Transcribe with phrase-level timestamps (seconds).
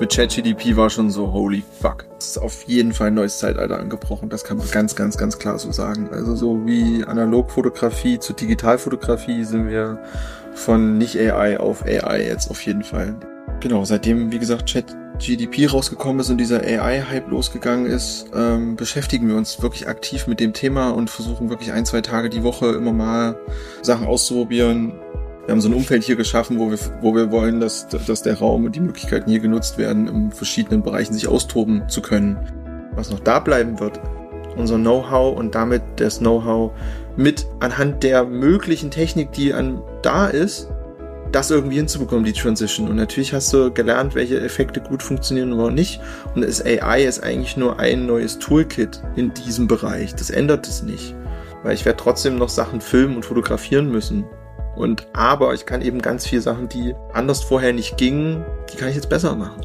[0.00, 2.06] mit ChatGDP war schon so, holy fuck.
[2.18, 4.30] Es ist auf jeden Fall ein neues Zeitalter angebrochen.
[4.30, 6.08] Das kann man ganz, ganz, ganz klar so sagen.
[6.10, 10.02] Also so wie Analogfotografie zu Digitalfotografie sind wir
[10.54, 13.14] von nicht AI auf AI jetzt auf jeden Fall.
[13.60, 19.36] Genau, seitdem, wie gesagt, ChatGDP rausgekommen ist und dieser AI-Hype losgegangen ist, ähm, beschäftigen wir
[19.36, 22.92] uns wirklich aktiv mit dem Thema und versuchen wirklich ein, zwei Tage die Woche immer
[22.92, 23.36] mal
[23.82, 24.94] Sachen auszuprobieren,
[25.46, 28.38] wir haben so ein Umfeld hier geschaffen, wo wir, wo wir wollen, dass, dass der
[28.38, 32.38] Raum und die Möglichkeiten hier genutzt werden, in verschiedenen Bereichen sich austoben zu können.
[32.94, 34.00] Was noch da bleiben wird,
[34.56, 36.72] unser Know-how und damit das Know-how
[37.16, 40.68] mit anhand der möglichen Technik, die an da ist,
[41.32, 42.88] das irgendwie hinzubekommen, die Transition.
[42.88, 46.00] Und natürlich hast du gelernt, welche Effekte gut funktionieren oder nicht.
[46.34, 50.14] Und das AI ist eigentlich nur ein neues Toolkit in diesem Bereich.
[50.14, 51.14] Das ändert es nicht.
[51.62, 54.24] Weil ich werde trotzdem noch Sachen filmen und fotografieren müssen.
[54.80, 58.88] Und aber ich kann eben ganz viele Sachen, die anders vorher nicht gingen, die kann
[58.88, 59.60] ich jetzt besser machen.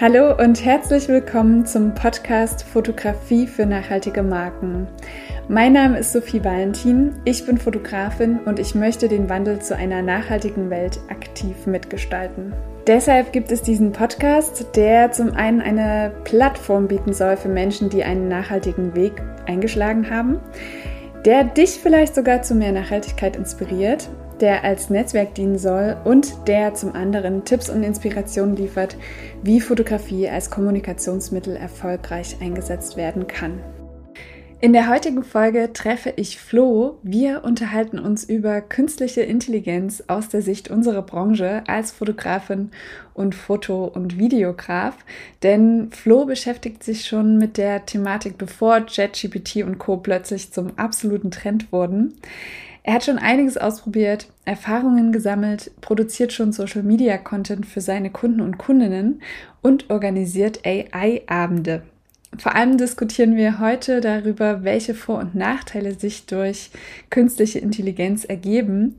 [0.00, 4.88] Hallo und herzlich willkommen zum Podcast Fotografie für nachhaltige Marken.
[5.48, 10.00] Mein Name ist Sophie Valentin, ich bin Fotografin und ich möchte den Wandel zu einer
[10.00, 12.54] nachhaltigen Welt aktiv mitgestalten.
[12.86, 18.02] Deshalb gibt es diesen Podcast, der zum einen eine Plattform bieten soll für Menschen, die
[18.02, 20.40] einen nachhaltigen Weg eingeschlagen haben
[21.24, 24.08] der dich vielleicht sogar zu mehr Nachhaltigkeit inspiriert,
[24.40, 28.96] der als Netzwerk dienen soll und der zum anderen Tipps und Inspirationen liefert,
[29.42, 33.60] wie Fotografie als Kommunikationsmittel erfolgreich eingesetzt werden kann.
[34.64, 36.98] In der heutigen Folge treffe ich Flo.
[37.02, 42.70] Wir unterhalten uns über künstliche Intelligenz aus der Sicht unserer Branche als Fotografin
[43.12, 44.96] und Foto- und Videograf.
[45.42, 49.98] Denn Flo beschäftigt sich schon mit der Thematik, bevor ChatGPT und Co.
[49.98, 52.14] plötzlich zum absoluten Trend wurden.
[52.84, 58.40] Er hat schon einiges ausprobiert, Erfahrungen gesammelt, produziert schon Social Media Content für seine Kunden
[58.40, 59.20] und Kundinnen
[59.60, 61.82] und organisiert AI-Abende.
[62.38, 66.70] Vor allem diskutieren wir heute darüber, welche Vor- und Nachteile sich durch
[67.10, 68.96] künstliche Intelligenz ergeben,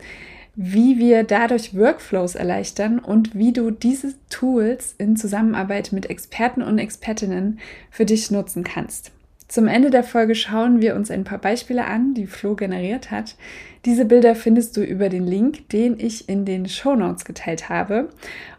[0.56, 6.80] wie wir dadurch Workflows erleichtern und wie du diese Tools in Zusammenarbeit mit Experten und
[6.80, 7.60] Expertinnen
[7.92, 9.12] für dich nutzen kannst.
[9.48, 13.36] Zum Ende der Folge schauen wir uns ein paar Beispiele an, die Flo generiert hat.
[13.84, 18.10] Diese Bilder findest du über den Link, den ich in den Show Notes geteilt habe.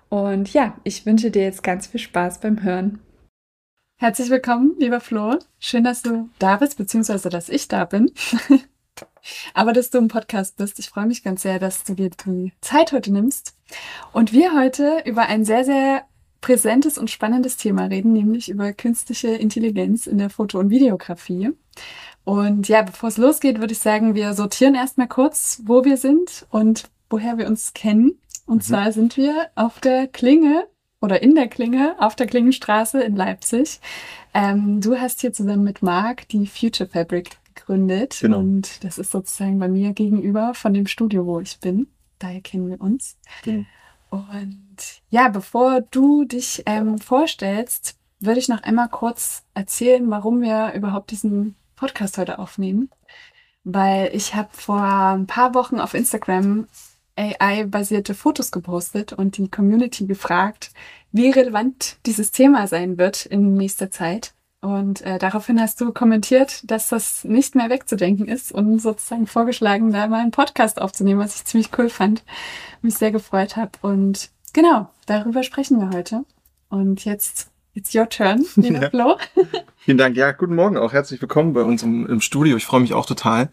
[0.08, 3.00] Und ja, ich wünsche dir jetzt ganz viel Spaß beim Hören.
[3.98, 5.38] Herzlich willkommen, lieber Flo.
[5.58, 8.12] Schön, dass du da bist, beziehungsweise dass ich da bin.
[9.54, 10.78] Aber dass du im Podcast bist.
[10.78, 13.56] Ich freue mich ganz sehr, dass du dir die Zeit heute nimmst.
[14.12, 16.04] Und wir heute über ein sehr, sehr
[16.42, 21.52] präsentes und spannendes Thema reden, nämlich über künstliche Intelligenz in der Foto- und Videografie.
[22.24, 26.46] Und ja, bevor es losgeht, würde ich sagen, wir sortieren erstmal kurz, wo wir sind
[26.50, 28.20] und woher wir uns kennen.
[28.44, 28.60] Und mhm.
[28.60, 30.66] zwar sind wir auf der Klinge
[31.06, 33.80] oder in der Klinge auf der Klingenstraße in Leipzig.
[34.34, 38.18] Ähm, du hast hier zusammen mit Marc die Future Fabric gegründet.
[38.20, 38.40] Genau.
[38.40, 41.86] Und das ist sozusagen bei mir gegenüber von dem Studio, wo ich bin.
[42.18, 43.16] Daher kennen wir uns.
[43.44, 43.64] Genau.
[44.10, 44.76] Und
[45.10, 51.12] ja, bevor du dich ähm, vorstellst, würde ich noch einmal kurz erzählen, warum wir überhaupt
[51.12, 52.90] diesen Podcast heute aufnehmen.
[53.62, 56.66] Weil ich habe vor ein paar Wochen auf Instagram
[57.16, 60.70] AI-basierte Fotos gepostet und die Community gefragt,
[61.12, 64.34] wie relevant dieses Thema sein wird in nächster Zeit.
[64.60, 69.92] Und äh, daraufhin hast du kommentiert, dass das nicht mehr wegzudenken ist und sozusagen vorgeschlagen,
[69.92, 72.24] da mal einen Podcast aufzunehmen, was ich ziemlich cool fand,
[72.82, 73.72] mich sehr gefreut habe.
[73.82, 76.24] Und genau, darüber sprechen wir heute.
[76.68, 78.90] Und jetzt It's your turn, lieber ja.
[78.90, 79.18] Flo.
[79.76, 80.16] Vielen Dank.
[80.16, 80.94] Ja, guten Morgen auch.
[80.94, 82.56] Herzlich willkommen bei uns im, im Studio.
[82.56, 83.50] Ich freue mich auch total,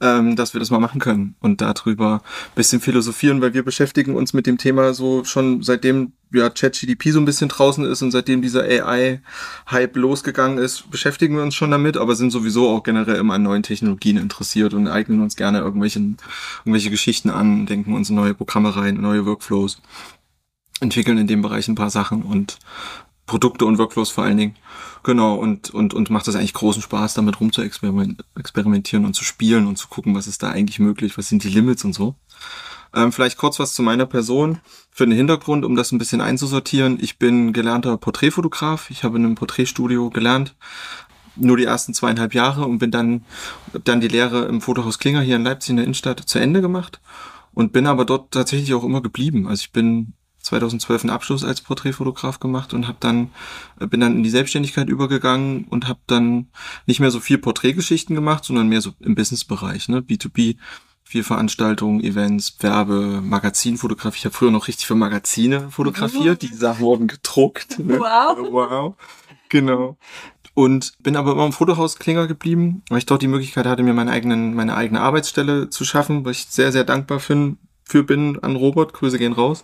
[0.00, 2.22] ähm, dass wir das mal machen können und darüber
[2.54, 7.18] bisschen philosophieren, weil wir beschäftigen uns mit dem Thema so schon seitdem ja ChatGDP so
[7.18, 11.96] ein bisschen draußen ist und seitdem dieser AI-Hype losgegangen ist, beschäftigen wir uns schon damit,
[11.96, 16.18] aber sind sowieso auch generell immer an neuen Technologien interessiert und eignen uns gerne irgendwelchen,
[16.60, 19.82] irgendwelche Geschichten an, denken uns neue Programme rein, neue Workflows
[20.80, 22.58] entwickeln in dem Bereich ein paar Sachen und
[23.26, 24.54] Produkte und Workflows vor allen Dingen.
[25.02, 29.24] Genau, und, und, und macht das eigentlich großen Spaß, damit rum zu experimentieren und zu
[29.24, 32.14] spielen und zu gucken, was ist da eigentlich möglich, was sind die Limits und so.
[32.94, 36.98] Ähm, vielleicht kurz was zu meiner Person für den Hintergrund, um das ein bisschen einzusortieren.
[37.00, 38.90] Ich bin gelernter Porträtfotograf.
[38.90, 40.54] Ich habe in einem Porträtstudio gelernt,
[41.36, 43.24] nur die ersten zweieinhalb Jahre und bin dann,
[43.84, 47.00] dann die Lehre im Fotohaus Klinger hier in Leipzig in der Innenstadt zu Ende gemacht
[47.52, 49.46] und bin aber dort tatsächlich auch immer geblieben.
[49.46, 50.14] Also ich bin
[50.46, 53.30] 2012 einen Abschluss als Porträtfotograf gemacht und habe dann
[53.80, 56.48] äh, bin dann in die Selbstständigkeit übergegangen und habe dann
[56.86, 60.56] nicht mehr so viel Porträtgeschichten gemacht, sondern mehr so im Businessbereich, ne, B2B
[61.06, 64.18] viel Veranstaltungen, Events, Werbe, Magazinfotografie.
[64.18, 66.42] Ich habe früher noch richtig für Magazine fotografiert.
[66.42, 67.78] Die Sachen wurden gedruckt.
[67.78, 68.00] Ne?
[68.00, 68.50] Wow.
[68.50, 68.94] Wow.
[69.48, 69.96] Genau.
[70.54, 73.94] Und bin aber immer im Fotohaus Klinger geblieben, weil ich dort die Möglichkeit hatte, mir
[73.94, 78.42] meine, eigenen, meine eigene Arbeitsstelle zu schaffen, was ich sehr, sehr dankbar bin, für bin
[78.42, 79.62] an Robert, Grüße gehen raus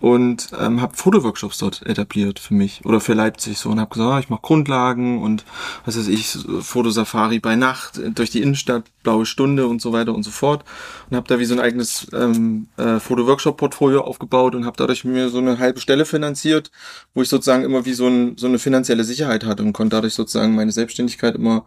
[0.00, 4.12] und ähm, habe Fotoworkshops dort etabliert für mich oder für Leipzig so und habe gesagt,
[4.12, 5.44] ah, ich mache Grundlagen und
[5.84, 10.24] was weiß ich, Fotosafari bei Nacht durch die Innenstadt, blaue Stunde und so weiter und
[10.24, 10.64] so fort
[11.08, 15.28] und habe da wie so ein eigenes ähm, äh, Fotoworkshop-Portfolio aufgebaut und habe dadurch mir
[15.28, 16.72] so eine halbe Stelle finanziert,
[17.14, 20.14] wo ich sozusagen immer wie so, ein, so eine finanzielle Sicherheit hatte und konnte dadurch
[20.14, 21.66] sozusagen meine Selbstständigkeit immer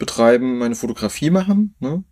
[0.00, 1.76] betreiben, meine Fotografie machen.
[1.78, 2.02] Ne?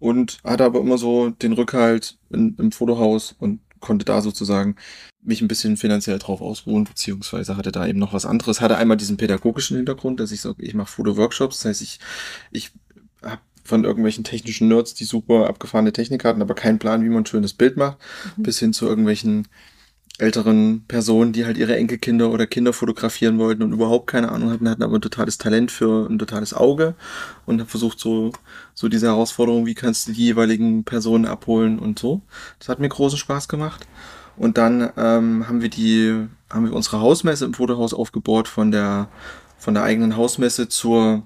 [0.00, 4.76] Und hatte aber immer so den Rückhalt in, im Fotohaus und konnte da sozusagen
[5.22, 8.60] mich ein bisschen finanziell drauf ausruhen, beziehungsweise hatte da eben noch was anderes.
[8.60, 12.00] Hatte einmal diesen pädagogischen Hintergrund, dass ich so, ich mache Fotoworkshops, das heißt, ich,
[12.50, 12.72] ich
[13.22, 17.22] habe von irgendwelchen technischen Nerds, die super abgefahrene Technik hatten, aber keinen Plan, wie man
[17.22, 17.98] ein schönes Bild macht,
[18.36, 18.42] mhm.
[18.42, 19.46] bis hin zu irgendwelchen
[20.20, 24.68] älteren Personen, die halt ihre Enkelkinder oder Kinder fotografieren wollten und überhaupt keine Ahnung hatten,
[24.68, 26.94] hatten aber ein totales Talent für ein totales Auge
[27.46, 28.32] und habe versucht so
[28.74, 32.22] so diese Herausforderung, wie kannst du die jeweiligen Personen abholen und so.
[32.58, 33.86] Das hat mir großen Spaß gemacht.
[34.36, 39.08] Und dann ähm, haben wir die haben wir unsere Hausmesse im Fotohaus aufgebaut von der
[39.58, 41.22] von der eigenen Hausmesse zur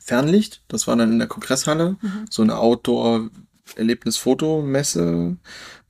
[0.00, 0.62] Fernlicht.
[0.68, 2.26] Das war dann in der Kongresshalle, mhm.
[2.30, 3.30] so eine Outdoor
[3.76, 5.36] Erlebnisfotomesse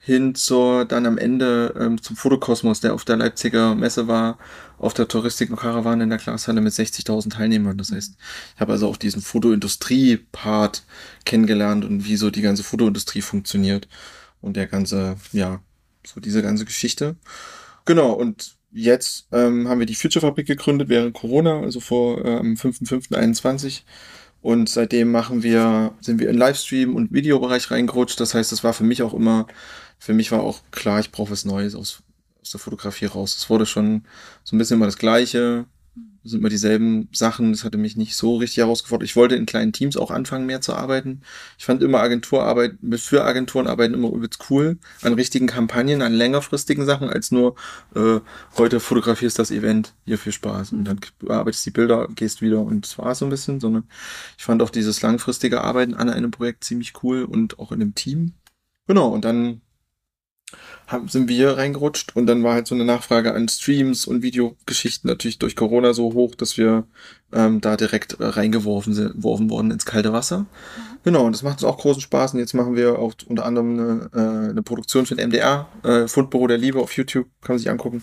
[0.08, 4.38] hin zur dann am Ende ähm, zum Fotokosmos, der auf der Leipziger Messe war,
[4.78, 7.76] auf der Touristik und Karawane in der Glashalle mit 60.000 Teilnehmern.
[7.76, 8.16] Das heißt,
[8.54, 10.84] ich habe also auch diesen Fotoindustrie-Part
[11.26, 13.86] kennengelernt und wie so die ganze Fotoindustrie funktioniert
[14.40, 15.60] und der ganze, ja,
[16.06, 17.16] so diese ganze Geschichte.
[17.84, 22.36] Genau, und jetzt ähm, haben wir die Future Fabrik gegründet während Corona, also vor äh,
[22.38, 23.82] am 5.5.21
[24.48, 28.18] und seitdem machen wir, sind wir in Livestream und Videobereich reingerutscht.
[28.18, 29.46] Das heißt, es war für mich auch immer,
[29.98, 32.02] für mich war auch klar, ich brauche was Neues aus,
[32.40, 33.36] aus der Fotografie raus.
[33.36, 34.04] Es wurde schon
[34.44, 35.66] so ein bisschen immer das Gleiche
[36.24, 37.52] sind immer dieselben Sachen.
[37.52, 39.08] Das hatte mich nicht so richtig herausgefordert.
[39.08, 41.22] Ich wollte in kleinen Teams auch anfangen, mehr zu arbeiten.
[41.58, 44.78] Ich fand immer Agenturarbeit, für Agenturen arbeiten immer übelst cool.
[45.02, 47.56] An richtigen Kampagnen, an längerfristigen Sachen, als nur,
[47.94, 48.20] äh,
[48.56, 50.72] heute fotografierst das Event, hier viel Spaß.
[50.72, 53.84] Und dann arbeitest die Bilder, gehst wieder und das war so ein bisschen, sondern
[54.36, 57.94] ich fand auch dieses langfristige Arbeiten an einem Projekt ziemlich cool und auch in einem
[57.94, 58.34] Team.
[58.86, 59.60] Genau, und dann
[60.88, 65.08] haben, sind wir reingerutscht und dann war halt so eine Nachfrage an Streams und Videogeschichten
[65.08, 66.84] natürlich durch Corona so hoch, dass wir
[67.32, 70.40] ähm, da direkt äh, reingeworfen sind, geworfen worden ins kalte Wasser.
[70.40, 70.46] Mhm.
[71.04, 73.78] Genau, und das macht uns auch großen Spaß und jetzt machen wir auch unter anderem
[73.78, 77.58] eine, äh, eine Produktion für den MDR, äh, Fundbüro der Liebe auf YouTube, kann man
[77.58, 78.02] sich angucken.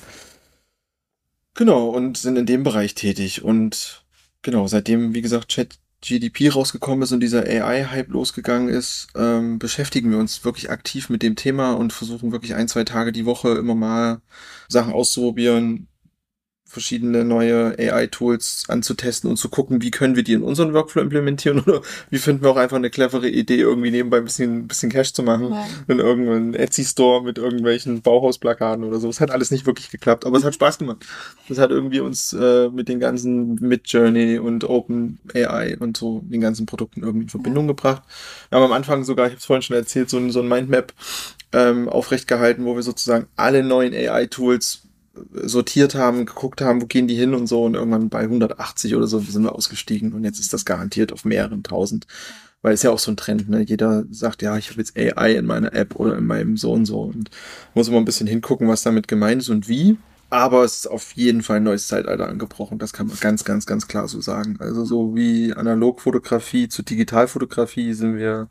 [1.56, 4.04] Genau, und sind in dem Bereich tätig und
[4.42, 10.12] genau, seitdem, wie gesagt, Chat GDP rausgekommen ist und dieser AI-Hype losgegangen ist, ähm, beschäftigen
[10.12, 13.56] wir uns wirklich aktiv mit dem Thema und versuchen wirklich ein, zwei Tage die Woche
[13.56, 14.22] immer mal
[14.68, 15.88] Sachen auszuprobieren,
[16.68, 21.60] verschiedene neue AI-Tools anzutesten und zu gucken, wie können wir die in unseren Workflow implementieren
[21.66, 24.92] oder wie finden wir auch einfach eine clevere Idee, irgendwie nebenbei ein bisschen, ein bisschen
[24.92, 25.66] Cash zu machen ja.
[25.88, 29.08] in irgendeinem Etsy-Store mit irgendwelchen Bauhausplakaten oder so.
[29.10, 31.06] Es hat alles nicht wirklich geklappt, aber es hat Spaß gemacht.
[31.48, 36.42] Das hat irgendwie uns äh, mit den ganzen Mid-Journey und Open AI und so den
[36.42, 37.74] ganzen Produkten irgendwie in Verbindung ja.
[37.74, 38.02] gebracht.
[38.50, 40.94] Wir haben am Anfang sogar, ich habe es vorhin schon erzählt, so, so ein Mindmap
[41.54, 44.82] ähm, aufrecht gehalten, wo wir sozusagen alle neuen AI-Tools
[45.44, 49.08] sortiert haben, geguckt haben, wo gehen die hin und so und irgendwann bei 180 oder
[49.08, 52.08] so sind wir ausgestiegen und jetzt ist das garantiert auf mehreren tausend.
[52.62, 53.62] Weil es ja auch so ein Trend, ne?
[53.62, 56.86] Jeder sagt, ja, ich habe jetzt AI in meiner App oder in meinem so und
[56.86, 57.30] so und
[57.76, 59.98] muss immer ein bisschen hingucken, was damit gemeint ist und wie.
[60.32, 62.80] Aber es ist auf jeden Fall ein neues Zeitalter angebrochen.
[62.80, 64.58] Das kann man ganz, ganz, ganz klar so sagen.
[64.60, 68.50] Also so wie Analogfotografie zu Digitalfotografie sind wir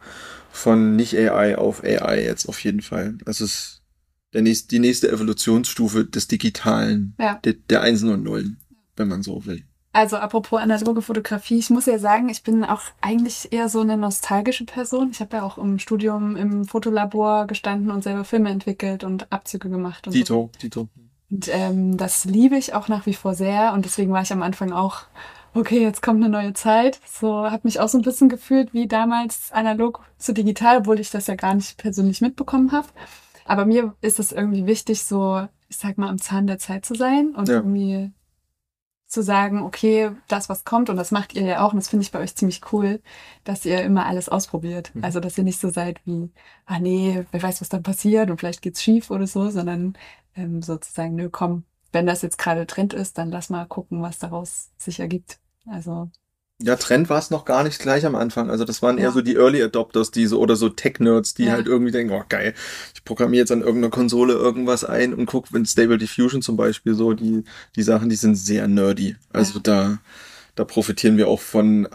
[0.53, 3.19] von nicht AI auf AI jetzt auf jeden Fall.
[3.25, 3.83] Das ist
[4.35, 7.41] der nächste, die nächste Evolutionsstufe des Digitalen, ja.
[7.45, 8.59] der, der Einsen und Nullen,
[8.97, 9.65] wenn man so will.
[9.93, 13.97] Also apropos analoge Fotografie, ich muss ja sagen, ich bin auch eigentlich eher so eine
[13.97, 15.11] nostalgische Person.
[15.13, 19.71] Ich habe ja auch im Studium im Fotolabor gestanden und selber Filme entwickelt und Abzüge
[19.71, 20.09] gemacht.
[20.09, 20.59] Und Dito, so.
[20.61, 20.89] Dito.
[21.31, 24.43] Und ähm, das liebe ich auch nach wie vor sehr und deswegen war ich am
[24.43, 25.03] Anfang auch,
[25.55, 27.01] okay, jetzt kommt eine neue Zeit.
[27.09, 31.11] So habe mich auch so ein bisschen gefühlt wie damals analog zu digital, obwohl ich
[31.11, 32.89] das ja gar nicht persönlich mitbekommen habe.
[33.45, 36.95] Aber mir ist es irgendwie wichtig, so, ich sag mal, am Zahn der Zeit zu
[36.95, 37.57] sein und ja.
[37.57, 38.13] irgendwie
[39.07, 42.03] zu sagen, okay, das, was kommt, und das macht ihr ja auch, und das finde
[42.03, 43.01] ich bei euch ziemlich cool,
[43.45, 44.95] dass ihr immer alles ausprobiert.
[44.95, 45.05] Mhm.
[45.05, 46.31] Also, dass ihr nicht so seid wie,
[46.67, 49.97] ah nee, wer weiß, was dann passiert und vielleicht geht's schief oder so, sondern
[50.35, 54.19] ähm, sozusagen, nö, komm, wenn das jetzt gerade Trend ist, dann lass mal gucken, was
[54.19, 55.39] daraus sich ergibt.
[55.67, 56.11] Also,
[56.63, 58.49] Ja, Trend war es noch gar nicht gleich am Anfang.
[58.49, 59.05] Also das waren ja.
[59.05, 61.53] eher so die Early Adopters, die so oder so Tech-Nerds, die ja.
[61.53, 62.55] halt irgendwie denken, oh geil,
[62.95, 66.95] ich programmiere jetzt an irgendeiner Konsole irgendwas ein und guck, wenn Stable Diffusion zum Beispiel
[66.95, 67.45] so, die,
[67.75, 69.17] die Sachen, die sind sehr nerdy.
[69.33, 69.61] Also ja.
[69.63, 69.99] da
[70.55, 71.89] da profitieren wir auch von,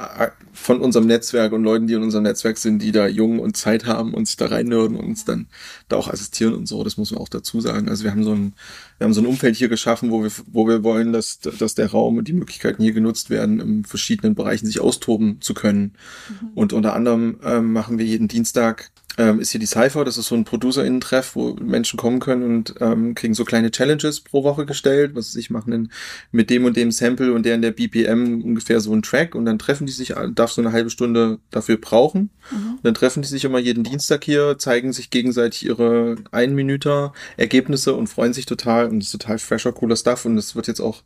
[0.51, 3.85] von unserem Netzwerk und Leuten, die in unserem Netzwerk sind, die da jung und Zeit
[3.85, 5.47] haben und sich da reinnörden und uns dann
[5.87, 6.83] da auch assistieren und so.
[6.83, 7.87] Das muss man auch dazu sagen.
[7.87, 8.53] Also wir haben so ein,
[8.97, 11.91] wir haben so ein Umfeld hier geschaffen, wo wir, wo wir wollen, dass, dass der
[11.91, 15.93] Raum und die Möglichkeiten hier genutzt werden, in verschiedenen Bereichen sich austoben zu können.
[16.29, 16.47] Mhm.
[16.55, 20.05] Und unter anderem ähm, machen wir jeden Dienstag ähm, ist hier die Cypher.
[20.05, 24.21] Das ist so ein ProducerInnen-Treff, wo Menschen kommen können und ähm, kriegen so kleine Challenges
[24.21, 25.11] pro Woche gestellt.
[25.13, 25.91] Was ich machen in,
[26.31, 29.45] mit dem und dem Sample und der in der BPM ungefähr so ein Track und
[29.45, 32.29] dann treffen die sich, darf so eine halbe Stunde dafür brauchen.
[32.51, 32.79] Mhm.
[32.83, 37.93] Dann treffen die sich immer jeden Dienstag hier, zeigen sich gegenseitig ihre ein Minüter Ergebnisse
[37.93, 40.81] und freuen sich total und das ist total fresher, cooler Stuff und es wird jetzt
[40.81, 41.03] auch,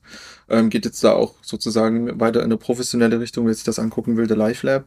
[0.50, 4.18] ähm, geht jetzt da auch sozusagen weiter in eine professionelle Richtung, wer sich das angucken
[4.18, 4.86] will, der Live Lab.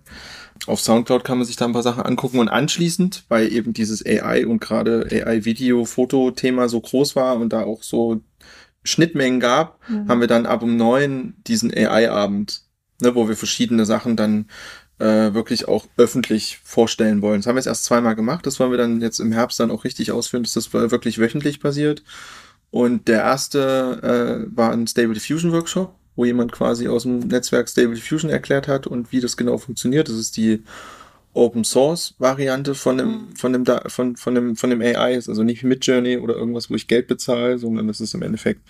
[0.66, 4.04] Auf Soundcloud kann man sich da ein paar Sachen angucken und anschließend, weil eben dieses
[4.04, 8.20] AI und gerade AI-Video-Foto-Thema so groß war und da auch so
[8.86, 10.08] Schnittmengen gab, mhm.
[10.08, 12.62] haben wir dann ab um neun diesen AI-Abend,
[13.00, 14.46] ne, wo wir verschiedene Sachen dann
[14.98, 17.40] äh, wirklich auch öffentlich vorstellen wollen.
[17.40, 18.46] Das haben wir jetzt erst zweimal gemacht.
[18.46, 21.60] Das wollen wir dann jetzt im Herbst dann auch richtig ausführen, dass das wirklich wöchentlich
[21.60, 22.02] passiert.
[22.70, 27.68] Und der erste äh, war ein Stable Diffusion Workshop wo jemand quasi aus dem Netzwerk
[27.68, 30.08] Stable Diffusion erklärt hat und wie das genau funktioniert.
[30.08, 30.64] Das ist die
[31.36, 33.36] Open Source Variante von dem, mhm.
[33.36, 35.14] von dem, von, von dem, von dem AI.
[35.14, 38.22] Ist also nicht mit Journey oder irgendwas, wo ich Geld bezahle, sondern das ist im
[38.22, 38.62] Endeffekt,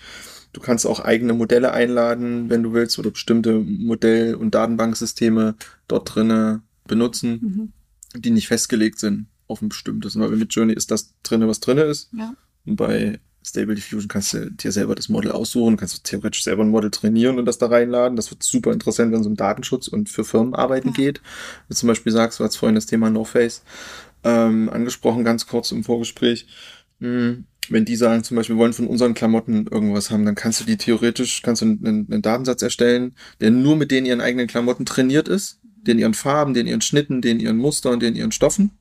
[0.52, 5.54] du kannst auch eigene Modelle einladen, wenn du willst, oder bestimmte Modell- und Datenbanksysteme
[5.88, 7.72] dort drinnen benutzen,
[8.14, 8.20] mhm.
[8.20, 10.18] die nicht festgelegt sind auf ein bestimmtes.
[10.18, 12.10] Weil mit Journey ist das drinne, was drinne ist.
[12.16, 12.34] Ja.
[12.64, 16.64] Und bei Stable Diffusion kannst du dir selber das Model aussuchen, kannst du theoretisch selber
[16.64, 18.16] ein Model trainieren und das da reinladen.
[18.16, 20.94] Das wird super interessant, wenn es um Datenschutz und für Firmenarbeiten ja.
[20.96, 21.18] geht.
[21.18, 23.62] Wenn du zum Beispiel sagst, du hast vorhin das Thema No Face
[24.24, 26.48] ähm, angesprochen, ganz kurz im Vorgespräch.
[26.98, 30.60] Hm, wenn die sagen, zum Beispiel, wir wollen von unseren Klamotten irgendwas haben, dann kannst
[30.60, 34.48] du die theoretisch, kannst du einen, einen Datensatz erstellen, der nur mit den ihren eigenen
[34.48, 38.72] Klamotten trainiert ist, den ihren Farben, den ihren Schnitten, den ihren Mustern, den ihren Stoffen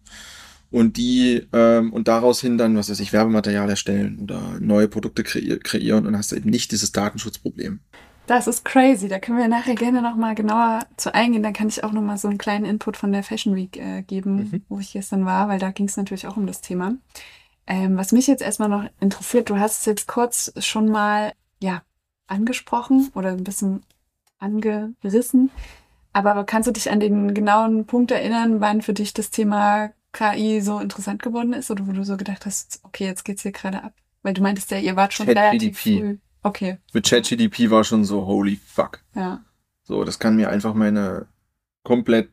[0.75, 5.23] und die ähm, und daraus hin dann, was weiß ich, Werbematerial erstellen oder neue Produkte
[5.23, 7.79] kreier kreieren und hast eben nicht dieses Datenschutzproblem.
[8.27, 9.07] Das ist crazy.
[9.07, 11.43] Da können wir nachher gerne nochmal genauer zu eingehen.
[11.43, 14.35] Da kann ich auch nochmal so einen kleinen Input von der Fashion Week äh, geben,
[14.35, 14.63] mhm.
[14.67, 16.95] wo ich gestern war, weil da ging es natürlich auch um das Thema.
[17.67, 21.83] Ähm, was mich jetzt erstmal noch interessiert, du hast es jetzt kurz schon mal, ja,
[22.27, 23.83] angesprochen oder ein bisschen
[24.39, 25.51] angerissen.
[26.11, 30.61] Aber kannst du dich an den genauen Punkt erinnern, wann für dich das Thema KI
[30.61, 33.83] so interessant geworden ist oder wo du so gedacht hast, okay, jetzt geht's hier gerade
[33.83, 33.93] ab?
[34.23, 35.99] Weil du meintest ja, ihr wart schon Chat relativ GDP.
[35.99, 36.17] früh.
[36.41, 36.77] Okay.
[36.93, 38.99] Mit ChatGDP war schon so, holy fuck.
[39.13, 39.43] Ja.
[39.83, 41.27] So, das kann mir einfach meine
[41.83, 42.29] komplett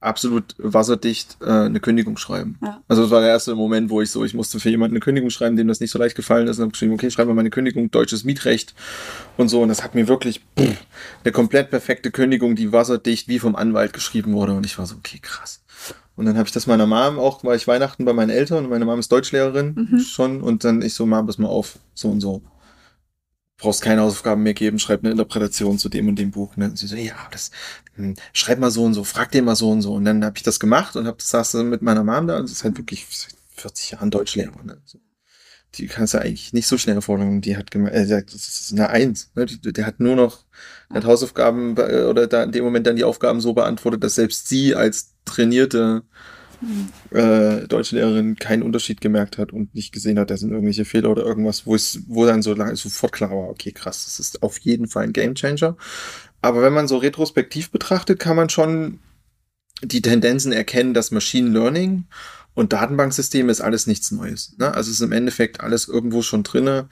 [0.00, 2.58] absolut wasserdicht äh, eine Kündigung schreiben.
[2.62, 2.82] Ja.
[2.88, 5.28] Also das war der erste Moment, wo ich so, ich musste für jemanden eine Kündigung
[5.28, 6.56] schreiben, dem das nicht so leicht gefallen ist.
[6.58, 8.74] Und habe geschrieben, okay, schreib mal meine Kündigung, deutsches Mietrecht
[9.36, 9.60] und so.
[9.60, 10.78] Und das hat mir wirklich pff,
[11.22, 14.54] eine komplett perfekte Kündigung, die wasserdicht wie vom Anwalt geschrieben wurde.
[14.54, 15.59] Und ich war so, okay, krass.
[16.20, 18.70] Und dann habe ich das meiner Mom auch, war ich Weihnachten bei meinen Eltern und
[18.70, 20.00] meine Mom ist Deutschlehrerin mhm.
[20.00, 22.42] schon und dann ich so, Mom, pass mal auf, so und so.
[23.56, 26.58] Brauchst keine Hausaufgaben mehr geben, schreib eine Interpretation zu dem und dem Buch.
[26.58, 26.66] Ne?
[26.66, 27.50] Und sie so, ja, das,
[27.94, 29.94] hm, schreib mal so und so, frag den mal so und so.
[29.94, 32.42] Und dann habe ich das gemacht und hab das saß mit meiner Mom da und
[32.42, 33.06] das ist halt wirklich
[33.56, 34.62] 40 Jahren Deutschlehrer.
[34.62, 34.76] Ne?
[34.84, 34.98] So
[35.74, 37.40] die kannst du eigentlich nicht so schnell erfordern.
[37.40, 39.30] Die hat gemeint, äh, das ist eine Eins.
[39.34, 39.46] Ne?
[39.46, 40.44] Der hat nur noch,
[40.92, 44.74] hat Hausaufgaben oder da in dem Moment dann die Aufgaben so beantwortet, dass selbst sie
[44.74, 46.02] als trainierte
[47.10, 51.24] äh, Deutschlehrerin keinen Unterschied gemerkt hat und nicht gesehen hat, da sind irgendwelche Fehler oder
[51.24, 54.58] irgendwas, wo es, wo dann so lange sofort klar war, okay, krass, das ist auf
[54.58, 55.76] jeden Fall ein Gamechanger.
[56.42, 58.98] Aber wenn man so retrospektiv betrachtet, kann man schon
[59.82, 62.04] die Tendenzen erkennen, dass Machine Learning
[62.54, 64.54] und Datenbanksysteme ist alles nichts Neues.
[64.58, 64.72] Ne?
[64.74, 66.88] Also ist im Endeffekt alles irgendwo schon drinne.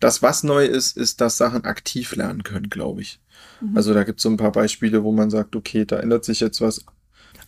[0.00, 3.20] Das, was neu ist, ist, dass Sachen aktiv lernen können, glaube ich.
[3.60, 3.76] Mhm.
[3.76, 6.40] Also da gibt es so ein paar Beispiele, wo man sagt, okay, da ändert sich
[6.40, 6.84] jetzt was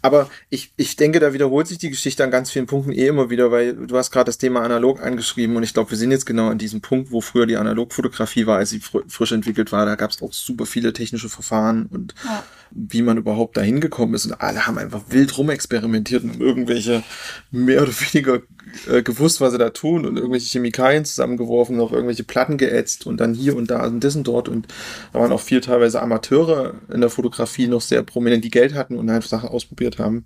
[0.01, 3.31] aber ich, ich denke, da wiederholt sich die Geschichte an ganz vielen Punkten eh immer
[3.31, 6.27] wieder, weil du hast gerade das Thema analog angeschrieben und ich glaube, wir sind jetzt
[6.27, 9.87] genau an diesem Punkt, wo früher die Analogfotografie war, als sie fr frisch entwickelt war.
[9.87, 12.45] Da gab es auch super viele technische Verfahren und ja.
[12.71, 14.27] Wie man überhaupt dahin gekommen ist.
[14.27, 17.03] Und alle haben einfach wild rumexperimentiert und irgendwelche
[17.51, 18.41] mehr oder weniger
[18.89, 23.19] äh, gewusst, was sie da tun und irgendwelche Chemikalien zusammengeworfen, auf irgendwelche Platten geätzt und
[23.19, 24.49] dann hier und da und das und dort.
[24.49, 24.69] Und
[25.13, 28.97] da waren auch viel teilweise Amateure in der Fotografie noch sehr prominent, die Geld hatten
[28.97, 30.25] und einfach Sachen ausprobiert haben,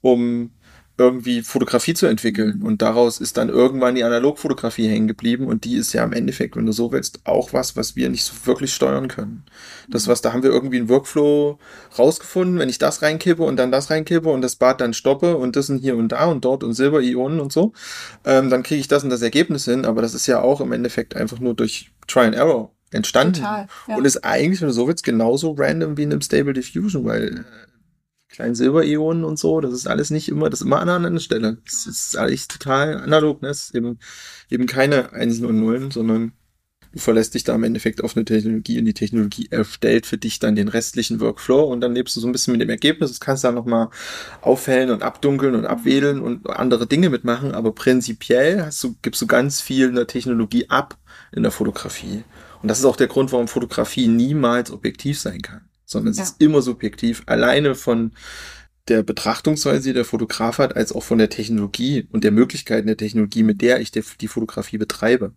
[0.00, 0.50] um
[0.98, 2.62] irgendwie Fotografie zu entwickeln.
[2.62, 5.46] Und daraus ist dann irgendwann die Analogfotografie hängen geblieben.
[5.46, 8.24] Und die ist ja im Endeffekt, wenn du so willst, auch was, was wir nicht
[8.24, 9.44] so wirklich steuern können.
[9.88, 11.58] Das was, da haben wir irgendwie einen Workflow
[11.98, 15.54] rausgefunden, wenn ich das reinkippe und dann das reinkippe und das Bad dann stoppe und
[15.54, 17.72] das sind hier und da und dort und Silberionen und so,
[18.24, 19.84] ähm, dann kriege ich das und das Ergebnis hin.
[19.84, 23.34] Aber das ist ja auch im Endeffekt einfach nur durch Try and Error entstanden.
[23.34, 23.96] Total, ja.
[23.96, 27.44] Und ist eigentlich, wenn du so willst, genauso random wie in einem Stable Diffusion, weil
[28.36, 31.20] kleinen Silberionen und so, das ist alles nicht immer, das ist immer an einer anderen
[31.20, 31.56] Stelle.
[31.64, 33.48] Das ist eigentlich total analog, ne?
[33.48, 33.98] Es ist eben,
[34.50, 36.32] eben keine Einsen und Nullen, sondern
[36.92, 40.38] du verlässt dich da im Endeffekt auf eine Technologie und die Technologie erstellt für dich
[40.38, 43.10] dann den restlichen Workflow und dann lebst du so ein bisschen mit dem Ergebnis.
[43.10, 43.88] Das kannst du dann nochmal
[44.42, 49.26] aufhellen und abdunkeln und abwedeln und andere Dinge mitmachen, aber prinzipiell hast du, gibst du
[49.26, 50.98] ganz viel in der Technologie ab
[51.32, 52.22] in der Fotografie.
[52.60, 56.24] Und das ist auch der Grund, warum Fotografie niemals objektiv sein kann sondern es ja.
[56.24, 58.12] ist immer subjektiv, alleine von
[58.88, 62.96] der Betrachtungsweise, die der Fotograf hat, als auch von der Technologie und der Möglichkeiten der
[62.96, 65.32] Technologie, mit der ich die Fotografie betreibe.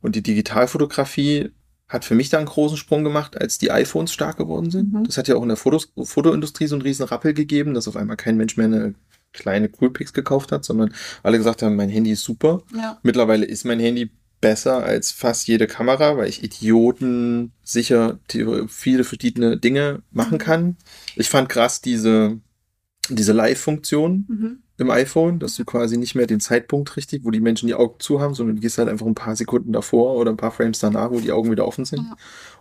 [0.00, 1.50] Und die Digitalfotografie
[1.88, 4.92] hat für mich da einen großen Sprung gemacht, als die iPhones stark geworden sind.
[4.92, 5.04] Mhm.
[5.04, 7.96] Das hat ja auch in der Fotos Fotoindustrie so einen riesen Rappel gegeben, dass auf
[7.96, 8.94] einmal kein Mensch mehr eine
[9.32, 12.62] kleine Coolpix gekauft hat, sondern alle gesagt haben, mein Handy ist super.
[12.74, 12.98] Ja.
[13.02, 14.10] Mittlerweile ist mein Handy
[14.44, 18.18] besser als fast jede Kamera, weil ich Idioten sicher
[18.68, 20.76] viele verschiedene Dinge machen kann.
[21.16, 22.38] Ich fand krass diese,
[23.08, 24.58] diese Live-Funktion mhm.
[24.76, 27.98] im iPhone, dass du quasi nicht mehr den Zeitpunkt richtig, wo die Menschen die Augen
[28.00, 30.78] zu haben, sondern du gehst halt einfach ein paar Sekunden davor oder ein paar Frames
[30.78, 32.00] danach, wo die Augen wieder offen sind.
[32.00, 32.16] Ja.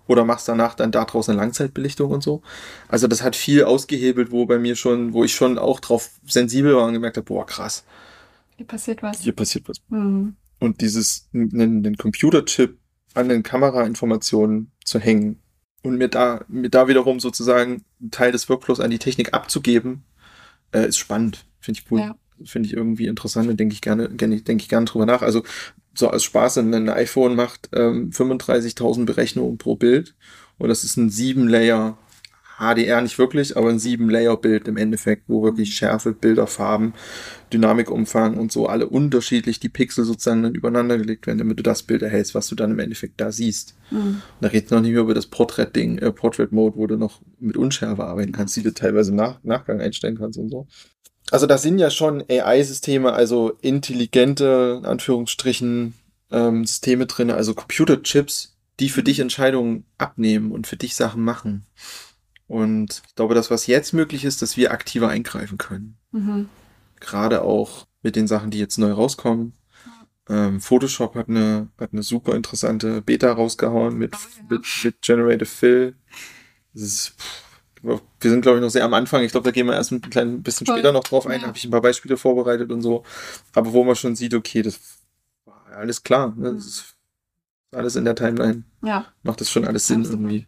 [0.08, 2.44] Oder machst danach dann da draußen eine Langzeitbelichtung und so.
[2.88, 6.78] Also das hat viel ausgehebelt, wo bei mir schon, wo ich schon auch drauf sensibel
[6.78, 7.84] war und gemerkt habe, boah, krass.
[8.56, 9.20] Hier passiert was.
[9.20, 9.82] Hier passiert was.
[9.90, 12.77] Mhm und dieses, einen, den Computerchip
[13.13, 15.41] an den Kamerainformationen zu hängen
[15.82, 20.05] und mir da, mir da wiederum sozusagen einen Teil des Workflows an die Technik abzugeben,
[20.72, 21.46] äh, ist spannend.
[21.60, 22.00] Finde ich cool.
[22.00, 22.15] Ja.
[22.46, 25.22] Finde ich irgendwie interessant und denke ich gerne, denke ich gerne drüber nach.
[25.22, 25.43] Also
[25.93, 30.15] so als Spaß, ein iPhone macht ähm, 35.000 Berechnungen pro Bild
[30.58, 31.98] und das ist ein 7-Layer
[32.58, 35.75] HDR nicht wirklich, aber ein 7-Layer-Bild im Endeffekt, wo wirklich.
[35.75, 36.93] Schärfe, Bilder, Farben,
[37.54, 41.84] Dynamikumfang und so alle unterschiedlich die Pixel sozusagen dann übereinander gelegt werden, damit du das
[41.84, 43.76] Bild erhältst, was du dann im Endeffekt da siehst.
[43.92, 44.22] Mhm.
[44.42, 48.04] Da redet noch nicht mehr über das Portrait-Ding, äh, Portrait-Mode, wo du noch mit Unschärfe
[48.04, 50.68] arbeiten kannst, die du teilweise im Nach Nachgang einstellen kannst und so.
[51.32, 55.94] Also das sind ja schon AI-Systeme, also intelligente, in Anführungsstrichen,
[56.32, 61.66] ähm, Systeme drin, also Computerchips, die für dich Entscheidungen abnehmen und für dich Sachen machen.
[62.48, 65.98] Und ich glaube, das, was jetzt möglich ist, dass wir aktiver eingreifen können.
[66.12, 66.50] Mhm.
[67.04, 69.54] Gerade auch mit den Sachen, die jetzt neu rauskommen.
[70.30, 75.46] Ähm, Photoshop hat eine, hat eine super interessante Beta rausgehauen mit, oh, mit, mit Generative
[75.46, 75.96] Fill.
[76.74, 77.13] Ist,
[77.82, 79.22] wir sind, glaube ich, noch sehr am Anfang.
[79.22, 80.78] Ich glaube, da gehen wir erst ein klein bisschen Voll.
[80.78, 81.42] später noch drauf ein.
[81.42, 81.48] Ja.
[81.48, 83.04] Habe ich ein paar Beispiele vorbereitet und so.
[83.54, 84.80] Aber wo man schon sieht, okay, das
[85.44, 86.34] war alles klar.
[86.38, 86.54] Ne?
[86.54, 86.96] Das ist
[87.74, 88.63] alles in der Timeline.
[88.82, 89.08] Ja.
[89.24, 90.46] Macht das schon alles Sinn irgendwie.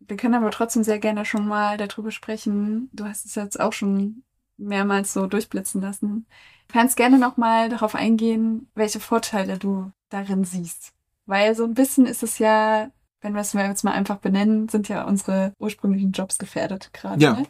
[0.00, 2.88] Wir können aber trotzdem sehr gerne schon mal darüber sprechen.
[2.94, 4.22] Du hast es jetzt auch schon
[4.56, 6.26] mehrmals so durchblitzen lassen.
[6.68, 10.92] Du kannst gerne noch mal darauf eingehen, welche Vorteile du darin siehst.
[11.26, 12.90] Weil so ein bisschen ist es ja,
[13.20, 17.22] wenn wir es jetzt mal einfach benennen, sind ja unsere ursprünglichen Jobs gefährdet gerade.
[17.22, 17.32] Ja.
[17.34, 17.46] Ne?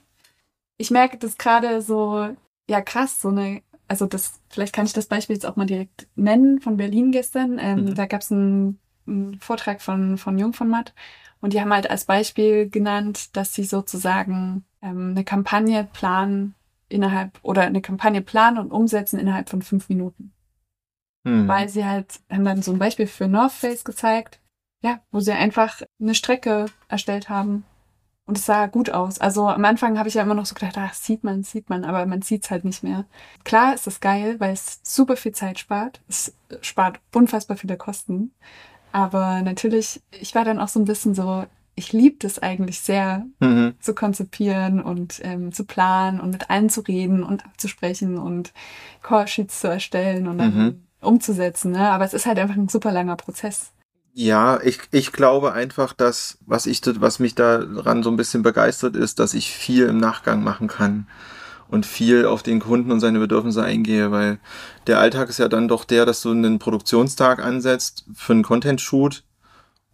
[0.77, 2.35] Ich merke das gerade so,
[2.69, 6.09] ja krass, so eine, also das, vielleicht kann ich das Beispiel jetzt auch mal direkt
[6.17, 7.59] nennen von Berlin gestern.
[7.59, 7.95] Ähm, mhm.
[7.95, 10.95] Da gab es einen, einen, Vortrag von, von Jung von Matt
[11.41, 16.55] und die haben halt als Beispiel genannt, dass sie sozusagen ähm, eine Kampagne planen
[16.95, 20.33] innerhalb oder eine Kampagne planen und umsetzen innerhalb von fünf Minuten.
[21.27, 21.49] Hm.
[21.49, 24.41] Weil sie halt, haben dann so ein Beispiel für North Face gezeigt,
[24.83, 27.65] ja, wo sie einfach eine Strecke erstellt haben
[28.27, 29.19] und es sah gut aus.
[29.19, 31.85] Also am Anfang habe ich ja immer noch so gedacht, ach, sieht man, sieht man,
[31.85, 33.05] aber man sieht es halt nicht mehr.
[33.45, 36.01] Klar ist es geil, weil es super viel Zeit spart.
[36.09, 38.33] Es spart unfassbar viele Kosten.
[38.93, 41.45] Aber natürlich, ich war dann auch so ein bisschen so,
[41.77, 43.75] ich liebe es eigentlich sehr, mhm.
[43.81, 48.53] zu konzipieren und ähm, zu planen und mit allen zu reden und abzusprechen und
[49.03, 50.83] Call-Sheets zu erstellen und dann mhm.
[51.01, 51.73] umzusetzen.
[51.73, 51.91] Ne?
[51.91, 53.73] Aber es ist halt einfach ein super langer Prozess.
[54.17, 58.95] Ja, ich, ich glaube einfach, dass, was ich, was mich daran so ein bisschen begeistert
[58.95, 61.09] ist, dass ich viel im Nachgang machen kann
[61.69, 64.39] und viel auf den Kunden und seine Bedürfnisse eingehe, weil
[64.87, 69.25] der Alltag ist ja dann doch der, dass du einen Produktionstag ansetzt für einen Content-Shoot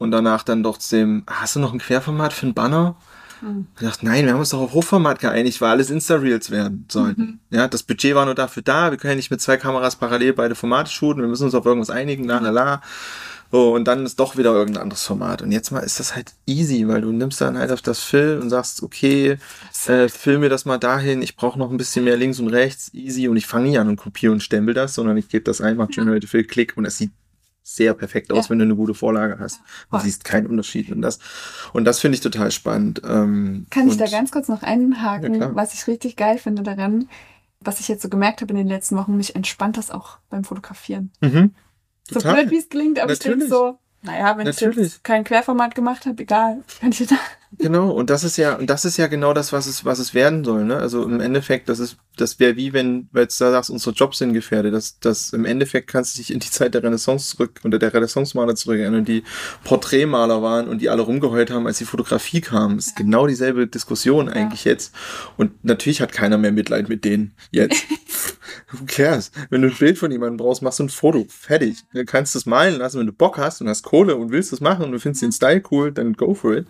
[0.00, 2.96] und danach dann doch dem, hast du noch ein Querformat für ein Banner?
[3.42, 3.66] Mhm.
[3.76, 7.22] Ich dachte, nein, wir haben uns doch auf Hochformat geeinigt, weil alles Insta-Reels werden sollten.
[7.22, 7.38] Mhm.
[7.50, 10.32] Ja, das Budget war nur dafür da, wir können ja nicht mit zwei Kameras parallel
[10.32, 12.82] beide Formate shooten, wir müssen uns auf irgendwas einigen, la la la.
[13.52, 15.42] So, und dann ist doch wieder irgendein anderes Format.
[15.42, 18.40] Und jetzt mal ist das halt easy, weil du nimmst dann halt auf das Film
[18.42, 19.38] und sagst, okay,
[19.86, 22.94] äh, film mir das mal dahin, ich brauche noch ein bisschen mehr links und rechts,
[22.94, 23.28] easy.
[23.28, 25.88] Und ich fange nie an und kopiere und stempel das, sondern ich gebe das einfach,
[25.88, 27.10] Generate Fill, Klick und es sieht
[27.74, 28.50] sehr perfekt aus, ja.
[28.50, 29.61] wenn du eine gute Vorlage hast.
[29.90, 30.02] Du ja.
[30.02, 30.90] siehst keinen Unterschied.
[30.90, 31.20] Und das,
[31.72, 33.00] und das finde ich total spannend.
[33.04, 37.09] Ähm, Kann ich da ganz kurz noch einhaken, ja, was ich richtig geil finde daran,
[37.61, 40.42] was ich jetzt so gemerkt habe in den letzten Wochen, mich entspannt das auch beim
[40.44, 41.12] Fotografieren.
[41.20, 41.54] Mhm.
[42.11, 43.44] So blöd, wie es klingt, aber Natürlich.
[43.44, 44.76] ich denke so, naja, wenn Natürlich.
[44.78, 46.62] ich jetzt kein Querformat gemacht habe, egal,
[47.58, 50.14] Genau, und das ist ja, und das ist ja genau das, was es, was es
[50.14, 50.76] werden soll, ne?
[50.76, 54.18] Also im Endeffekt, das ist, das wäre wie wenn, weil du da sagst, unsere Jobs
[54.18, 57.60] sind gefährdet, das, das im Endeffekt kannst du dich in die Zeit der Renaissance zurück,
[57.64, 59.24] unter der Renaissance-Maler zurück erinnern, die
[59.64, 62.76] Porträtmaler waren und die alle rumgeheult haben, als die Fotografie kam.
[62.76, 64.34] Das ist genau dieselbe Diskussion ja.
[64.34, 64.94] eigentlich jetzt.
[65.36, 67.84] Und natürlich hat keiner mehr Mitleid mit denen jetzt.
[68.72, 69.33] Who cares?
[69.50, 71.26] Wenn du ein Bild von jemandem brauchst, machst du ein Foto.
[71.28, 71.78] Fertig.
[71.92, 74.61] Du kannst es malen lassen, wenn du Bock hast und hast Kohle und willst es
[74.61, 76.66] machen und du findest den Style cool, dann go for it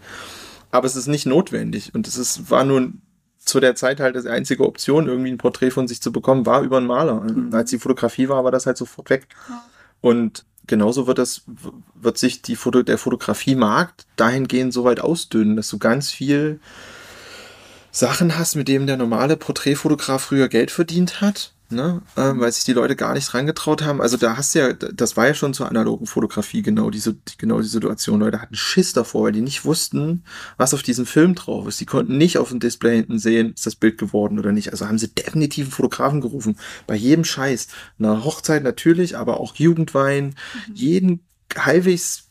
[0.71, 1.95] aber es ist nicht notwendig.
[1.95, 3.03] Und es ist, war nun
[3.39, 6.63] zu der Zeit halt das einzige Option, irgendwie ein Porträt von sich zu bekommen, war
[6.63, 7.21] über einen Maler.
[7.21, 7.55] Mhm.
[7.55, 9.27] Als die Fotografie war, war das halt sofort weg.
[9.49, 9.65] Ja.
[10.01, 11.43] Und genauso wird das,
[11.95, 16.61] wird sich die Foto, der Fotografiemarkt dahingehend so weit ausdünnen, dass du ganz viel
[17.91, 22.03] Sachen hast, mit denen der normale Porträtfotograf früher Geld verdient hat ne?
[22.17, 24.01] Ähm, weil sich die Leute gar nicht rangetraut haben.
[24.01, 27.61] Also da hast du ja, das war ja schon zur analogen Fotografie genau diese, genau
[27.61, 28.21] die Situation.
[28.21, 30.25] Leute hatten Schiss davor, weil die nicht wussten,
[30.57, 31.81] was auf diesem Film drauf ist.
[31.81, 34.71] Die konnten nicht auf dem Display hinten sehen, ist das Bild geworden oder nicht.
[34.73, 36.57] Also haben sie definitiv einen Fotografen gerufen.
[36.87, 37.69] Bei jedem Scheiß.
[37.99, 40.35] Eine Hochzeit natürlich, aber auch Jugendwein,
[40.69, 40.75] mhm.
[40.75, 41.21] jeden
[41.57, 42.25] halbwegs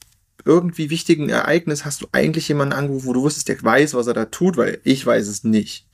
[0.46, 4.14] irgendwie wichtigen Ereignis hast du eigentlich jemanden angerufen, wo du wusstest, der weiß, was er
[4.14, 5.86] da tut, weil ich weiß es nicht.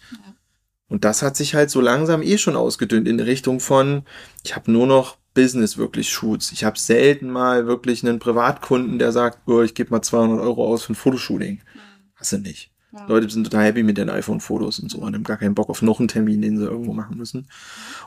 [0.87, 4.03] Und das hat sich halt so langsam eh schon ausgedünnt in Richtung von,
[4.43, 6.51] ich habe nur noch Business wirklich Shoots.
[6.51, 10.65] Ich habe selten mal wirklich einen Privatkunden, der sagt, oh, ich gebe mal 200 Euro
[10.65, 11.55] aus für ein Fotoshooting.
[11.55, 11.79] Mhm.
[12.15, 12.71] Hast du nicht.
[12.93, 13.05] Ja.
[13.07, 15.81] Leute sind total happy mit den iPhone-Fotos und so und haben gar keinen Bock auf
[15.81, 17.49] noch einen Termin, den sie irgendwo machen müssen.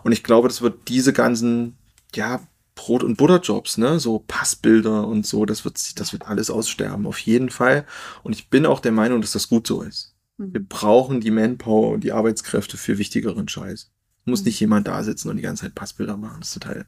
[0.02, 1.76] Und ich glaube, das wird diese ganzen,
[2.14, 2.40] ja,
[2.74, 7.18] Brot- und Butterjobs, ne, so Passbilder und so, das wird, das wird alles aussterben, auf
[7.18, 7.84] jeden Fall.
[8.22, 10.14] Und ich bin auch der Meinung, dass das gut so ist.
[10.38, 10.54] Mhm.
[10.54, 13.90] Wir brauchen die Manpower und die Arbeitskräfte für wichtigeren Scheiß.
[14.24, 14.46] Muss mhm.
[14.46, 16.38] nicht jemand da sitzen und die ganze Zeit Passbilder machen.
[16.40, 16.86] Das ist total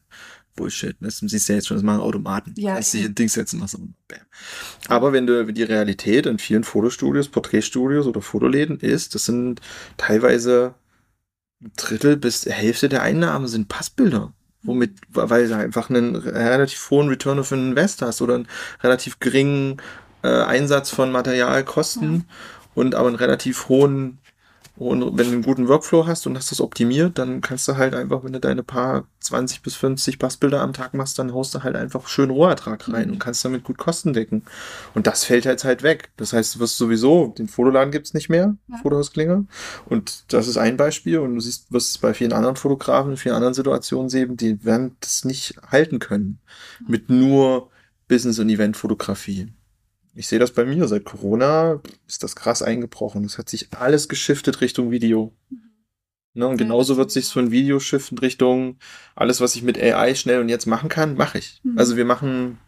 [0.57, 0.97] Bullshit.
[1.01, 2.55] Das siehst du ja jetzt schon, das machen Automaten.
[2.57, 2.77] Ja.
[2.77, 4.19] Das ist Ding setzen bam.
[4.89, 9.61] Aber wenn du die Realität in vielen Fotostudios, Porträtstudios oder Fotoläden ist, das sind
[9.97, 10.75] teilweise
[11.63, 14.33] ein Drittel bis Hälfte der Einnahmen sind Passbilder.
[14.63, 18.49] Womit, weil du einfach einen relativ hohen Return of Invest hast oder einen
[18.83, 19.81] relativ geringen
[20.23, 22.27] äh, Einsatz von Materialkosten.
[22.29, 22.35] Ja
[22.75, 24.19] und aber einen relativ hohen,
[24.79, 27.95] hohen, wenn du einen guten Workflow hast und hast das optimiert, dann kannst du halt
[27.95, 31.63] einfach, wenn du deine paar 20 bis 50 Passbilder am Tag machst, dann haust du
[31.63, 33.13] halt einfach schön Rohertrag rein mhm.
[33.15, 34.43] und kannst damit gut Kosten decken.
[34.95, 36.11] Und das fällt jetzt halt weg.
[36.17, 38.77] Das heißt, du wirst sowieso, den Fotoladen gibt's nicht mehr, ja.
[38.79, 39.45] Fotohaus Klinger.
[39.87, 41.19] Und das ist ein Beispiel.
[41.19, 44.65] Und du siehst, wirst es bei vielen anderen Fotografen, in vielen anderen Situationen sehen, die
[44.65, 46.39] werden das nicht halten können.
[46.89, 47.71] Mit nur
[48.09, 49.53] Business- und Event-Fotografie
[50.15, 50.89] ich sehe das bei mir.
[50.89, 53.25] Seit Corona ist das krass eingebrochen.
[53.25, 55.33] Es hat sich alles geschiftet Richtung Video.
[56.33, 58.79] Ne, und genauso wird sich für ein Video shiften Richtung
[59.17, 61.61] alles, was ich mit AI schnell und jetzt machen kann, mache ich.
[61.65, 61.77] Mhm.
[61.77, 62.59] Also wir machen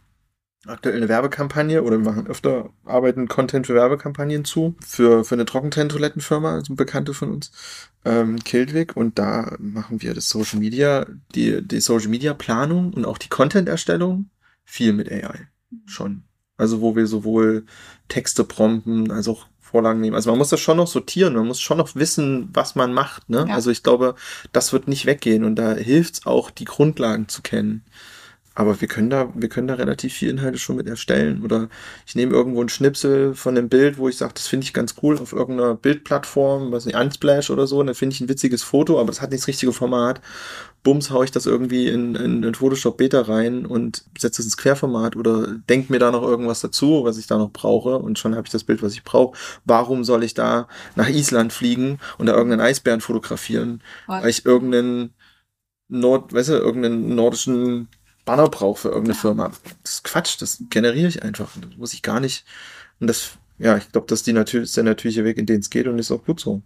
[0.66, 5.44] aktuell eine Werbekampagne oder wir machen öfter, arbeiten Content für Werbekampagnen zu, für, für eine
[5.44, 7.52] Trockentrenntoilettenfirma, also Bekannte von uns,
[8.04, 8.96] ähm, Kildwick.
[8.96, 13.28] Und da machen wir das Social Media, die, die Social Media Planung und auch die
[13.28, 14.30] Content-Erstellung
[14.64, 15.48] viel mit AI.
[15.70, 15.82] Mhm.
[15.86, 16.24] Schon.
[16.62, 17.64] Also wo wir sowohl
[18.06, 20.14] Texte prompten als auch Vorlagen nehmen.
[20.14, 23.28] Also man muss das schon noch sortieren, man muss schon noch wissen, was man macht.
[23.28, 23.46] Ne?
[23.48, 23.54] Ja.
[23.54, 24.14] Also ich glaube,
[24.52, 27.82] das wird nicht weggehen und da hilft es auch, die Grundlagen zu kennen.
[28.54, 31.42] Aber wir können da, wir können da relativ viel Inhalte schon mit erstellen.
[31.42, 31.68] Oder
[32.06, 34.94] ich nehme irgendwo einen Schnipsel von einem Bild, wo ich sage, das finde ich ganz
[35.02, 38.62] cool auf irgendeiner Bildplattform, was nicht, Unsplash oder so, und dann finde ich ein witziges
[38.62, 40.20] Foto, aber das hat nicht das richtige Format.
[40.82, 44.56] Bums hau ich das irgendwie in, in, in Photoshop Beta rein und setze es ins
[44.56, 48.34] Querformat oder denk mir da noch irgendwas dazu, was ich da noch brauche und schon
[48.34, 49.38] habe ich das Bild, was ich brauche.
[49.64, 55.14] Warum soll ich da nach Island fliegen und da irgendeinen Eisbären fotografieren, weil ich irgendeinen
[55.88, 57.88] Nord, weißt du, irgendeinen nordischen
[58.24, 59.50] Banner brauche für irgendeine Firma.
[59.82, 61.50] Das ist Quatsch, das generiere ich einfach.
[61.60, 62.44] Das muss ich gar nicht.
[63.00, 65.60] Und das, ja, ich glaube, das ist, die natürlich, ist der natürliche Weg, in den
[65.60, 66.62] es geht und ist auch gut so.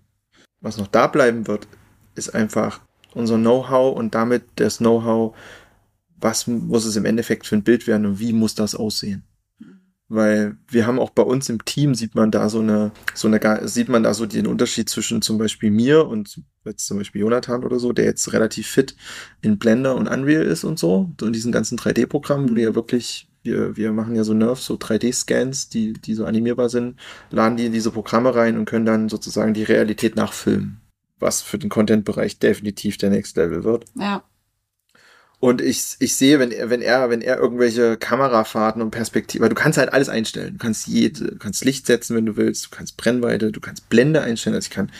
[0.60, 1.66] Was noch da bleiben wird,
[2.14, 2.80] ist einfach
[3.14, 5.34] unser Know-how und damit das Know-how,
[6.18, 9.22] was muss es im Endeffekt für ein Bild werden und wie muss das aussehen.
[10.08, 13.66] Weil wir haben auch bei uns im Team sieht man da so eine, so eine,
[13.66, 17.64] sieht man da so den Unterschied zwischen zum Beispiel mir und jetzt zum Beispiel Jonathan
[17.64, 18.94] oder so, der jetzt relativ fit
[19.40, 23.28] in Blender und Unreal ist und so, und diesen ganzen 3D-Programmen, wo du ja wirklich
[23.46, 26.98] wir, wir machen ja so Nerf, so 3D-Scans, die, die so animierbar sind,
[27.30, 30.80] laden die in diese Programme rein und können dann sozusagen die Realität nachfilmen.
[31.18, 33.86] Was für den Content-Bereich definitiv der Next Level wird.
[33.94, 34.24] Ja.
[35.38, 39.48] Und ich, ich sehe, wenn er, wenn er, wenn er irgendwelche Kamerafahrten und Perspektive, weil
[39.50, 40.54] du kannst halt alles einstellen.
[40.54, 43.88] Du kannst jede, du kannst Licht setzen, wenn du willst, du kannst Brennweite, du kannst
[43.90, 44.54] Blende einstellen.
[44.56, 44.90] Also ich kann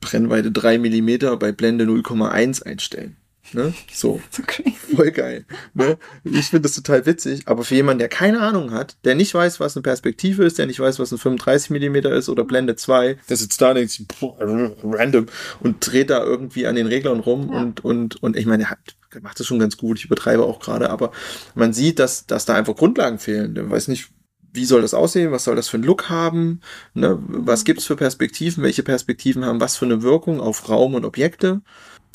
[0.00, 3.16] Brennweite drei Millimeter bei Blende 0,1 einstellen.
[3.52, 3.74] Ne?
[3.92, 4.20] So.
[4.30, 4.96] So.
[4.96, 5.44] Voll geil.
[5.74, 5.98] Ne?
[6.24, 9.60] Ich finde das total witzig, aber für jemanden, der keine Ahnung hat, der nicht weiß,
[9.60, 13.18] was eine Perspektive ist, der nicht weiß, was ein 35 Millimeter ist oder Blende 2,
[13.28, 14.36] der sitzt da und denkt sich, boah,
[14.82, 15.26] random
[15.60, 17.60] und dreht da irgendwie an den Reglern rum Ja.
[17.60, 18.78] und, und, und ich meine, er hat,
[19.22, 21.12] macht das schon ganz gut, ich übertreibe auch gerade, aber
[21.54, 23.54] man sieht, dass, dass da einfach Grundlagen fehlen.
[23.54, 24.10] Der weiß nicht,
[24.52, 26.60] wie soll das aussehen, was soll das für einen Look haben,
[26.94, 27.18] ne?
[27.26, 31.60] was gibt's für Perspektiven, welche Perspektiven haben was für eine Wirkung auf Raum und Objekte.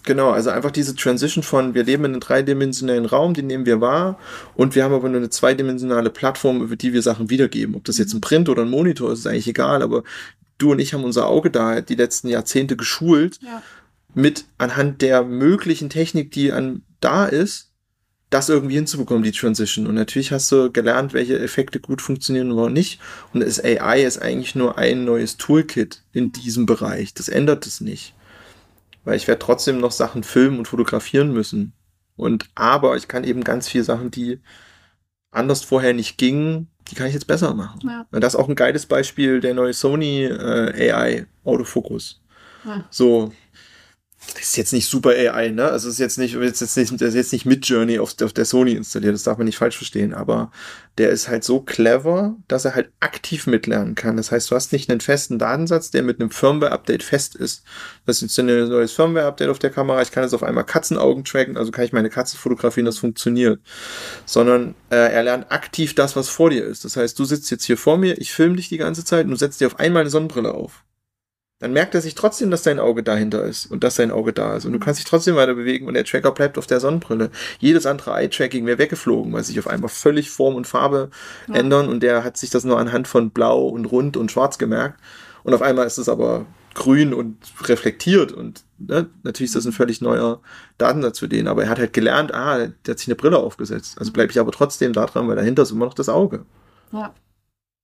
[0.06, 3.82] Genau, also einfach diese Transition von, wir leben in einem dreidimensionalen Raum, den nehmen wir
[3.82, 4.18] wahr,
[4.56, 7.76] und wir haben aber nur eine zweidimensionale Plattform, über die wir Sachen wiedergeben.
[7.76, 10.04] Ob das jetzt ein Print oder ein Monitor ist, ist eigentlich egal, aber
[10.58, 13.62] du und ich haben unser Auge da die letzten Jahrzehnte geschult, Ja.
[14.14, 17.70] mit anhand der möglichen Technik, die an da ist,
[18.30, 19.88] das irgendwie hinzubekommen, die Transition.
[19.88, 23.00] Und natürlich hast du gelernt, welche Effekte gut funktionieren oder nicht.
[23.34, 27.14] Und das AI ist eigentlich nur ein neues Toolkit in diesem Bereich.
[27.14, 28.14] Das ändert es nicht.
[29.04, 31.74] Weil ich werde trotzdem noch Sachen filmen und fotografieren müssen.
[32.16, 34.40] Und aber ich kann eben ganz viele Sachen, die
[35.32, 37.82] anders vorher nicht gingen, die kann ich jetzt besser machen.
[37.88, 38.06] Ja.
[38.12, 42.22] Und das ist auch ein geiles Beispiel, der neue Sony äh, AI Autofokus.
[42.66, 42.86] Ja.
[42.90, 43.32] So,
[44.38, 45.70] ist jetzt nicht super AI, ne?
[45.70, 48.46] Also ist jetzt nicht, ist jetzt nicht, ist jetzt nicht mit Journey auf, auf der
[48.46, 50.52] Sony installiert, das darf man nicht falsch verstehen, aber
[50.98, 54.18] der ist halt so clever, dass er halt aktiv mitlernen kann.
[54.18, 57.64] Das heißt, du hast nicht einen festen Datensatz, der mit einem Firmware-Update fest ist.
[58.06, 61.24] Das ist jetzt ein neues Firmware-Update auf der Kamera, ich kann jetzt auf einmal Katzenaugen
[61.24, 63.62] tracken, also kann ich meine Katze fotografieren, das funktioniert.
[64.26, 66.84] Sondern äh, er lernt aktiv das, was vor dir ist.
[66.84, 69.32] Das heißt, du sitzt jetzt hier vor mir, ich filme dich die ganze Zeit und
[69.32, 70.84] du setzt dir auf einmal eine Sonnenbrille auf
[71.60, 74.56] dann merkt er sich trotzdem, dass dein Auge dahinter ist und dass sein Auge da
[74.56, 74.66] ist.
[74.66, 77.32] Und du kannst dich trotzdem weiter bewegen und der Tracker bleibt auf der Sonnenbrille.
[77.60, 81.10] Jedes andere Eye-Tracking wäre weggeflogen, weil sich auf einmal völlig Form und Farbe
[81.48, 81.56] Ja.
[81.56, 85.00] ändern und der hat sich das nur anhand von Blau und Rund und Schwarz gemerkt.
[85.44, 86.46] Und auf einmal ist es aber
[86.76, 90.40] grün und reflektiert und ne, natürlich ist das ein völlig neuer
[90.78, 93.98] Datensatz für den, aber er hat halt gelernt, ah, der hat sich eine Brille aufgesetzt.
[94.00, 96.46] Also bleibe ich aber trotzdem da dran, weil dahinter ist immer noch das Auge.
[96.94, 97.14] Ja.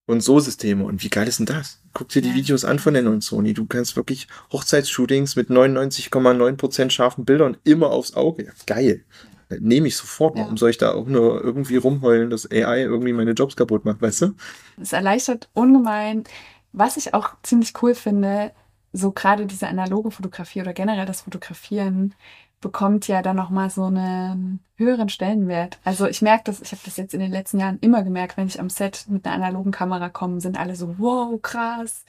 [0.07, 0.83] Und so Systeme.
[0.83, 1.81] Und wie geil ist denn das?
[1.93, 2.35] Guck dir die Ja.
[2.35, 3.53] Videos an von der neuen Sony.
[3.53, 8.51] Du kannst wirklich Hochzeitsshootings mit 99,9% scharfen Bildern immer aufs Auge.
[8.67, 9.03] Geil.
[9.49, 10.35] Das Nehme ich sofort.
[10.37, 10.43] Ja.
[10.43, 14.01] Warum soll ich da auch nur irgendwie rumheulen, dass AI irgendwie meine Jobs kaputt macht,
[14.01, 14.33] weißt du?
[14.79, 16.23] Es erleichtert ungemein.
[16.71, 18.51] Was ich auch ziemlich cool finde,
[18.93, 22.13] so gerade diese analoge Fotografie oder generell das Fotografieren
[22.61, 25.79] bekommt ja dann nochmal so einen höheren Stellenwert.
[25.83, 28.47] Also ich merke das, ich habe das jetzt in den letzten Jahren immer gemerkt, wenn
[28.47, 32.05] ich am Set mit einer analogen Kamera komme, sind alle so, wow, krass,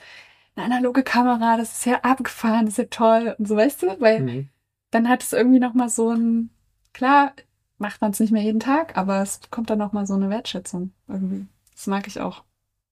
[0.55, 4.01] eine analoge Kamera, das ist ja abgefahren, das ist ja toll und so, weißt du?
[4.01, 4.47] Weil
[4.91, 6.49] dann hat es irgendwie nochmal so ein,
[6.93, 7.33] klar,
[7.77, 10.91] macht man es nicht mehr jeden Tag, aber es bekommt dann nochmal so eine Wertschätzung
[11.07, 11.45] irgendwie.
[11.73, 12.43] Das mag ich auch.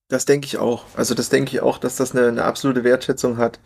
[0.08, 0.84] Das denke ich auch.
[0.94, 3.58] Also das denke ich auch, dass das eine, eine absolute Wertschätzung hat,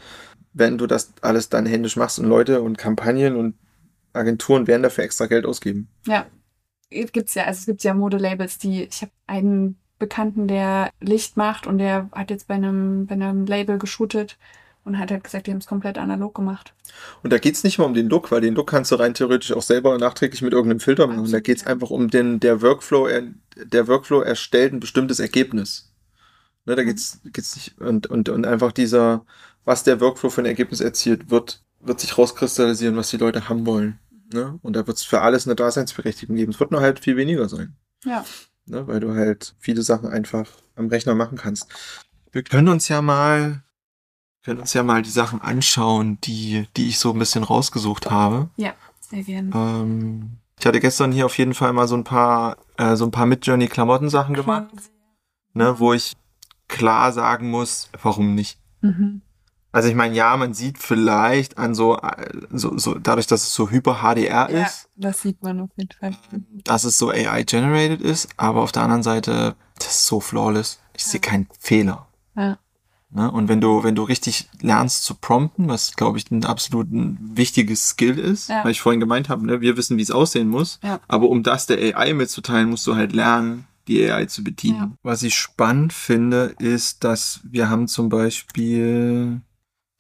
[0.54, 3.54] wenn du das alles dann händisch machst und Leute und Kampagnen und
[4.12, 5.88] Agenturen werden dafür extra Geld ausgeben.
[6.06, 6.26] Ja,
[6.90, 11.66] gibt's ja, also es gibt ja Modelabels, die, ich habe einen Bekannten, der Licht macht
[11.66, 14.38] und der hat jetzt bei einem, bei einem Label geshootet
[14.84, 16.72] und hat halt gesagt, die haben es komplett analog gemacht.
[17.22, 19.52] Und da geht's nicht mal um den Look, weil den Look kannst du rein theoretisch
[19.52, 21.18] auch selber nachträglich mit irgendeinem Filter machen.
[21.18, 21.68] da Absolut, geht's ja.
[21.68, 23.24] einfach um den, der Workflow, er,
[23.56, 25.92] der Workflow erstellt ein bestimmtes Ergebnis.
[26.64, 29.24] Ne, da geht's, geht's nicht, und, und, und einfach dieser,
[29.64, 33.66] was der Workflow für ein Ergebnis erzielt, wird, wird sich rauskristallisieren, was die Leute haben
[33.66, 33.98] wollen.
[34.32, 34.58] Ne?
[34.62, 36.52] Und da wird's für alles eine Daseinsberechtigung geben.
[36.52, 37.74] Es wird nur halt viel weniger sein.
[38.04, 38.24] Ja.
[38.66, 38.86] Ne?
[38.86, 41.68] Weil du halt viele Sachen einfach am Rechner machen kannst.
[42.30, 43.62] Wir können uns ja mal,
[44.44, 48.50] können uns ja mal die Sachen anschauen, die, die ich so ein bisschen rausgesucht habe.
[49.00, 49.50] Sehr gerne.
[49.52, 53.10] Ähm, ich hatte gestern hier auf jeden Fall mal so ein paar, äh, so ein
[53.10, 54.68] paar Mid-Journey-Klamotten-Sachen gemacht,
[55.54, 56.16] ne, wo ich
[56.68, 58.58] klar sagen muss, warum nicht.
[58.82, 59.22] Mhm.
[59.72, 63.54] Also ich meine, ja, man sieht vielleicht an so, äh, so, so dadurch, dass es
[63.54, 66.14] so hyper HDR Ja, ist, das sieht man auf jeden Fall.
[66.64, 70.80] dass es so AI-generated ist, aber auf der anderen Seite, das ist so flawless.
[70.96, 72.08] Ich sehe keinen Fehler.
[72.36, 72.58] Ja.
[73.12, 73.30] Ne?
[73.30, 77.18] Und wenn du, wenn du richtig lernst zu prompten, was glaube ich ein absolut ein
[77.34, 78.62] wichtiges Skill ist, Ja.
[78.64, 81.00] weil ich vorhin gemeint habe, ne, wir wissen, wie es aussehen muss, Ja.
[81.08, 84.76] aber um das der AI mitzuteilen, musst du halt lernen, die AI zu bedienen.
[84.78, 84.90] Ja.
[85.02, 89.40] Was ich spannend finde, ist, dass wir haben zum Beispiel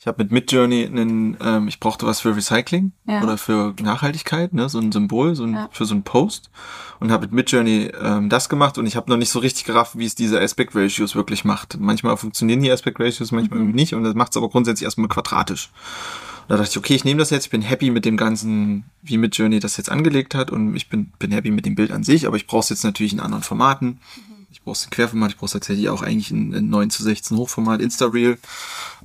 [0.02, 3.22] Ich habe mit Midjourney einen, ähm, ich brauchte was für Recycling Ja.
[3.22, 5.68] oder für Nachhaltigkeit, ne, so ein Symbol, so ein, Ja.
[5.72, 6.50] für so einen Post
[7.00, 9.98] und habe mit Midjourney ähm, das gemacht und ich habe noch nicht so richtig gerafft,
[9.98, 11.78] wie es diese Aspect Ratios wirklich macht.
[11.78, 13.64] Manchmal funktionieren die Aspect Ratios, manchmal Mhm.
[13.66, 15.68] irgendwie nicht und das macht es aber grundsätzlich erstmal quadratisch.
[16.48, 19.18] Da dachte ich, okay, ich nehme das jetzt, ich bin happy mit dem ganzen, wie
[19.18, 22.26] Midjourney das jetzt angelegt hat und ich bin, bin happy mit dem Bild an sich,
[22.26, 24.00] aber ich brauche es jetzt natürlich in anderen Formaten.
[24.52, 27.36] Ich brauche es in Querformat, ich brauche tatsächlich auch eigentlich in, in 9 zu 16
[27.36, 28.38] Hochformat, Insta-Reel,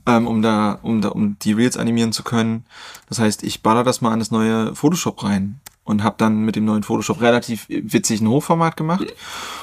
[0.05, 2.65] ähm, um da, um da, um die Reels animieren zu können.
[3.09, 6.55] Das heißt, ich baller das mal an das neue Photoshop rein und habe dann mit
[6.55, 9.05] dem neuen Photoshop relativ witzig ein Hochformat gemacht.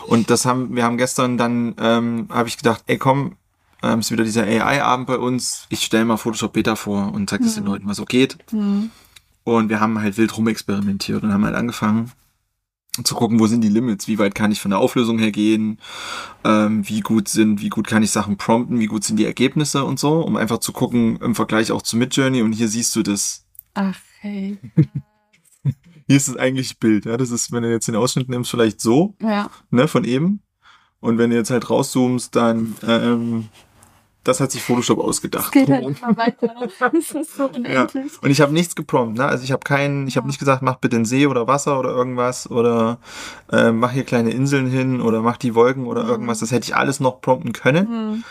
[0.06, 3.36] Und das haben, wir haben gestern dann, ähm, habe ich gedacht, ey komm,
[3.82, 5.66] ähm, ist wieder dieser AI-Abend bei uns.
[5.68, 8.38] Ich stelle mal Photoshop Beta vor und zeige das den Leuten, was so geht.
[9.44, 12.12] Und wir haben halt wild rumexperimentiert und haben halt angefangen
[13.04, 15.78] zu gucken, wo sind die Limits, wie weit kann ich von der Auflösung her gehen,
[16.44, 19.84] ähm, wie gut sind, wie gut kann ich Sachen prompten, wie gut sind die Ergebnisse
[19.84, 23.02] und so, um einfach zu gucken im Vergleich auch zu Midjourney und hier siehst du
[23.02, 24.58] das, Ach, hey.
[26.06, 28.80] hier ist das eigentliche Bild, ja, das ist, wenn du jetzt den Ausschnitt nimmst, vielleicht
[28.80, 29.48] so, Ja.
[29.70, 30.40] ne, von eben
[31.00, 33.48] und wenn du jetzt halt rauszoomst, dann, ähm,
[34.24, 35.46] das hat sich Photoshop ausgedacht.
[35.46, 36.54] Es geht halt immer weiter.
[36.78, 37.48] Das ist so Ja.
[37.82, 38.12] unendlich.
[38.22, 39.24] Und ich habe nichts geprompt, ne?
[39.26, 41.90] Also ich habe keinen, ich habe nicht gesagt, mach bitte einen See oder Wasser oder
[41.90, 42.98] irgendwas oder
[43.50, 46.38] äh, mach hier kleine Inseln hin oder mach die Wolken oder irgendwas.
[46.40, 48.24] Das hätte ich alles noch prompten können, Hm.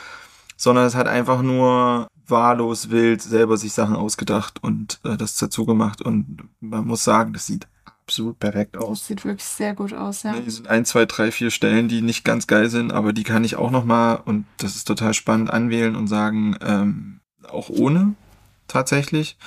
[0.58, 5.66] sondern es hat einfach nur wahllos wild selber sich Sachen ausgedacht und äh, das dazu
[5.66, 7.68] gemacht und man muss sagen, das sieht
[8.06, 9.08] absolut perfekt Das aus.
[9.08, 10.34] sieht wirklich sehr gut aus, ja.
[10.34, 13.44] Hier sind ein, zwei, drei, vier Stellen, die nicht ganz geil sind, aber die kann
[13.44, 18.14] ich auch noch mal und das ist total spannend anwählen und sagen, ähm, auch ohne
[18.68, 19.38] tatsächlich,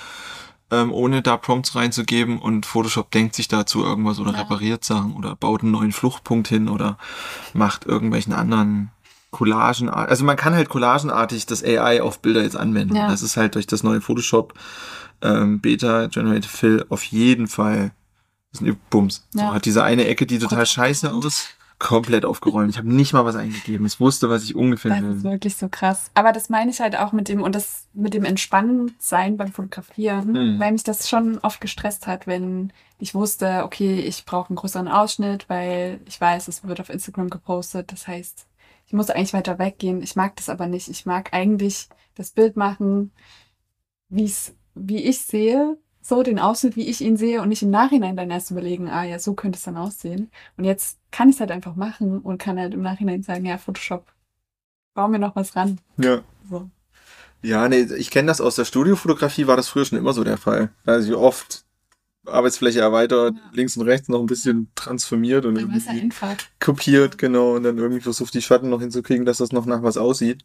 [0.70, 4.40] ähm, ohne da Prompts reinzugeben und Photoshop denkt sich dazu irgendwas oder Ja.
[4.40, 6.98] repariert Sachen oder baut einen neuen Fluchtpunkt hin oder
[7.52, 8.90] macht irgendwelchen anderen
[9.30, 9.88] Collagen.
[9.90, 12.94] Also man kann halt collagenartig das AI auf Bilder jetzt anwenden.
[12.96, 13.08] Ja.
[13.08, 14.54] Das ist halt durch das neue Photoshop
[15.22, 17.92] ähm, Beta Generated Fill auf jeden Fall das
[18.54, 19.26] ist ein Bums.
[19.32, 19.54] So Ja.
[19.54, 22.70] hat diese eine Ecke, die total scheiße aus, komplett aufgeräumt.
[22.70, 23.84] Ich habe nicht mal was eingegeben.
[23.84, 25.32] Ich wusste, was ich ungefähr Das ist will.
[25.32, 26.10] wirklich so krass.
[26.14, 30.32] Aber das meine ich halt auch mit dem, und das mit dem Entspannendsein beim Fotografieren,
[30.32, 30.60] Mhm.
[30.60, 34.88] weil mich das schon oft gestresst hat, wenn ich wusste, okay, ich brauche einen größeren
[34.88, 37.90] Ausschnitt, weil ich weiß, es wird auf Instagram gepostet.
[37.92, 38.46] Das heißt,
[38.86, 40.00] ich muss eigentlich weiter weggehen.
[40.02, 40.88] Ich mag das aber nicht.
[40.88, 43.10] Ich mag eigentlich das Bild machen,
[44.08, 47.70] wie es, wie ich sehe, so den Ausschnitt, wie ich ihn sehe und nicht im
[47.70, 50.30] Nachhinein dann erst überlegen, ah ja, so könnte es dann aussehen.
[50.58, 53.56] Und jetzt kann ich es halt einfach machen und kann halt im Nachhinein sagen, ja,
[53.56, 54.12] Photoshop,
[54.92, 55.78] bau mir noch was ran.
[55.96, 56.20] Ja.
[56.50, 56.68] So.
[57.40, 60.36] Ja, nee, ich kenne das aus der Studiofotografie, war das früher schon immer so der
[60.36, 60.70] Fall.
[60.84, 61.64] Also ich oft
[62.26, 63.50] Arbeitsfläche erweitert, Ja.
[63.52, 66.10] links und rechts noch ein bisschen transformiert und irgendwie
[66.60, 69.96] kopiert, genau, und dann irgendwie versucht, die Schatten noch hinzukriegen, dass das noch nach was
[69.96, 70.44] aussieht.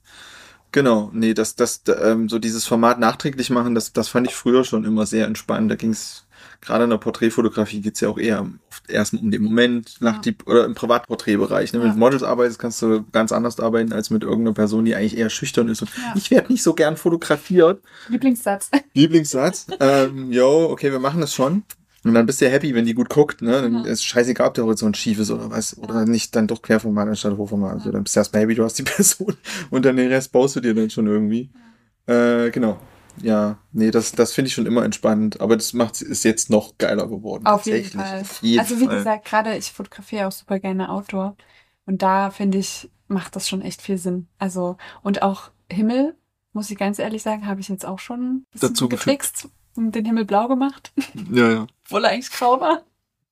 [0.71, 4.63] Genau, nee, das, das, ähm, so dieses Format nachträglich machen, das, das fand ich früher
[4.63, 5.71] schon immer sehr entspannt.
[5.71, 6.25] Da ging's
[6.62, 10.19] gerade in der Porträtfotografie geht's ja auch eher oft erst um den Moment, nach Ja.
[10.21, 11.73] die, oder im Privatporträtbereich.
[11.73, 11.79] Ne?
[11.79, 11.93] Wenn Ja.
[11.93, 15.17] du mit Models arbeitest, kannst du ganz anders arbeiten als mit irgendeiner Person, die eigentlich
[15.17, 15.82] eher schüchtern ist.
[15.82, 16.13] Und Ja.
[16.15, 17.82] Ich werde nicht so gern fotografiert.
[18.10, 18.69] Lieblingssatz.
[18.93, 19.67] Lieblingssatz.
[19.79, 21.63] ähm, yo, okay, wir machen das schon.
[22.03, 23.62] Und dann bist du ja happy, wenn die gut guckt, ne?
[23.62, 23.91] Dann Ja.
[23.91, 25.77] ist scheißegal, ob der Horizont schief ist oder was.
[25.77, 27.73] Oder nicht dann doch Querformat anstatt Hochformat.
[27.73, 29.35] Also dann bist du erstmal happy, du hast die Person
[29.69, 31.51] und dann den Rest baust du dir dann schon irgendwie.
[32.05, 32.79] Äh, genau.
[33.21, 36.77] Ja, nee, das, das finde ich schon immer entspannend, aber das macht ist jetzt noch
[36.77, 37.45] geiler geworden.
[37.45, 37.89] Auf jeden.
[37.89, 38.21] Fall.
[38.21, 38.97] Auf jeden also wie Fall.
[38.97, 41.35] gesagt, gerade ich fotografiere auch super gerne Outdoor.
[41.85, 44.27] Und da finde ich, macht das schon echt viel Sinn.
[44.38, 46.15] Also, und auch Himmel,
[46.53, 49.49] muss ich ganz ehrlich sagen, habe ich jetzt auch schon Dazu gefixt
[49.88, 50.92] und den Himmel blau gemacht,
[51.32, 51.68] Ja, ja.
[51.86, 52.84] obwohl er eigentlich grau war.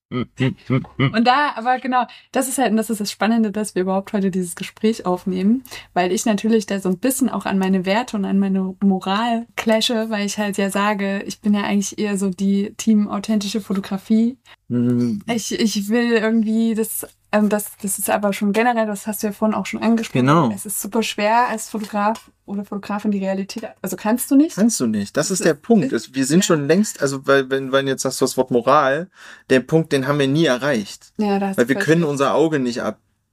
[0.09, 4.13] Und da, aber genau, das ist halt, und das ist das Spannende, dass wir überhaupt
[4.13, 8.15] heute dieses Gespräch aufnehmen, weil ich natürlich da so ein bisschen auch an meine Werte
[8.15, 12.17] und an meine Moral clashe, weil ich halt ja sage, ich bin ja eigentlich eher
[12.17, 14.37] so die Team authentische Fotografie.
[14.69, 19.23] Hm, Ich, ich will irgendwie das, ähm, das, das ist aber schon generell, das hast
[19.23, 20.25] du ja vorhin auch schon angesprochen.
[20.27, 20.51] Genau.
[20.51, 24.55] Es ist super schwer als Fotograf oder Fotografin die Realität, also kannst du nicht.
[24.55, 25.15] Kannst du nicht.
[25.15, 25.91] Das Das ist der ist- Punkt.
[26.15, 29.09] Wir sind schon längst, also weil, wenn, wenn jetzt sagst du das Wort Moral,
[29.49, 31.13] der Punkt, den haben wir nie erreicht.
[31.17, 32.81] Ja, da hast Weil wir können unser Auge nicht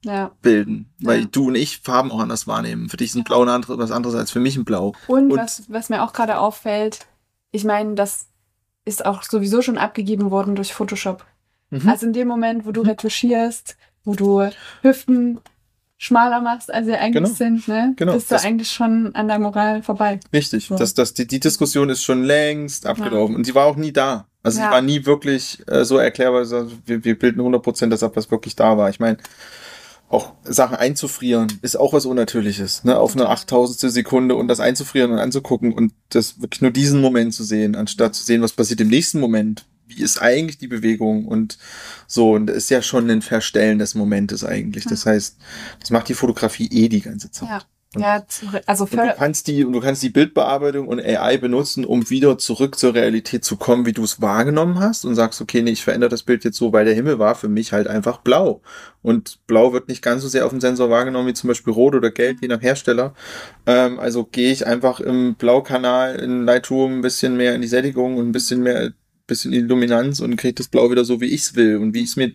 [0.02, 0.26] Ja.
[0.26, 0.92] abbilden.
[1.00, 1.26] Weil Ja.
[1.30, 2.88] du und ich Farben auch anders wahrnehmen.
[2.88, 3.24] Für dich sind Ja.
[3.34, 4.92] Blau ein andere, was anderes als für mich ein Blau.
[5.08, 7.06] Und, Und- was, was mir auch gerade auffällt,
[7.52, 8.26] ich meine, das
[8.84, 11.24] ist auch sowieso schon abgegeben worden durch Photoshop.
[11.70, 11.88] Mhm.
[11.88, 14.48] Also in dem Moment, wo du retuschierst, wo du
[14.82, 15.40] Hüften
[15.96, 17.34] schmaler machst, als sie eigentlich Genau.
[17.34, 17.94] sind, ne?
[17.96, 18.12] Genau.
[18.12, 20.20] bist du Das- eigentlich schon an der Moral vorbei.
[20.32, 20.66] Richtig.
[20.66, 20.76] So.
[20.76, 23.34] Das, das, die, die Diskussion ist schon längst abgelaufen.
[23.36, 24.26] Und sie war auch nie da.
[24.42, 24.66] Also Ja.
[24.66, 26.44] sie war nie wirklich äh, so erklärbar,
[26.84, 28.90] wir, wir bilden 100% das ab, was wirklich da war.
[28.90, 29.16] Ich meine,
[30.08, 32.98] auch Sachen einzufrieren, ist auch was Unnatürliches, ne?
[32.98, 37.34] Auf eine achttausendstel Sekunde und das einzufrieren und anzugucken und das wirklich nur diesen Moment
[37.34, 39.66] zu sehen, anstatt zu sehen, was passiert im nächsten Moment.
[39.86, 41.58] Wie ist eigentlich die Bewegung und
[42.06, 44.84] so, und das ist ja schon ein Verstellen des Momentes eigentlich.
[44.84, 45.36] Das heißt,
[45.80, 47.48] das macht die Fotografie eh die ganze Zeit.
[47.48, 47.62] Ja.
[48.00, 48.24] Ja,
[48.66, 52.78] also für du kannst die du kannst die Bildbearbeitung und AI benutzen, um wieder zurück
[52.78, 56.10] zur Realität zu kommen, wie du es wahrgenommen hast und sagst, okay, nee, ich verändere
[56.10, 58.62] das Bild jetzt so, weil der Himmel war für mich halt einfach blau
[59.02, 61.94] und blau wird nicht ganz so sehr auf dem Sensor wahrgenommen wie zum Beispiel rot
[61.94, 63.14] oder gelb, je nach Hersteller.
[63.66, 68.16] Ähm, also gehe ich einfach im Blaukanal in Lightroom ein bisschen mehr in die Sättigung
[68.16, 68.92] und ein bisschen mehr
[69.26, 71.94] bisschen in die Luminanz und kriege das Blau wieder so, wie ich es will und
[71.94, 72.32] wie ich es mir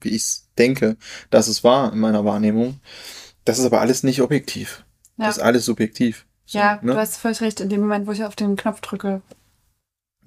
[0.00, 0.96] wie ich es denke,
[1.30, 2.80] dass es war in meiner Wahrnehmung.
[3.44, 4.84] Das ist aber alles nicht objektiv.
[5.16, 5.26] Ja.
[5.26, 6.26] Das ist alles subjektiv.
[6.46, 6.92] So, ja, ne?
[6.92, 7.60] du hast völlig recht.
[7.60, 9.22] In dem Moment, wo ich auf den Knopf drücke.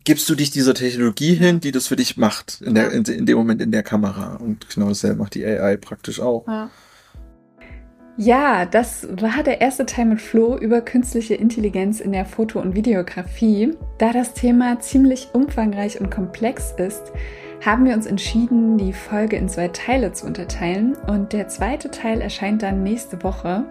[0.03, 3.26] Gibst du dich dieser Technologie hin, die das für dich macht, in, der, in, in
[3.26, 4.36] dem Moment in der Kamera.
[4.36, 6.47] Und genau dasselbe macht die AI praktisch auch.
[6.47, 6.70] Ja.
[8.20, 12.74] Ja, das war der erste Teil mit Flo über künstliche Intelligenz in der Foto- und
[12.74, 13.78] Videografie.
[13.99, 17.11] Da das Thema ziemlich umfangreich und komplex ist,
[17.66, 22.22] haben wir uns entschieden, die Folge in zwei Teile zu unterteilen und der zweite Teil
[22.22, 23.66] erscheint dann nächste Woche.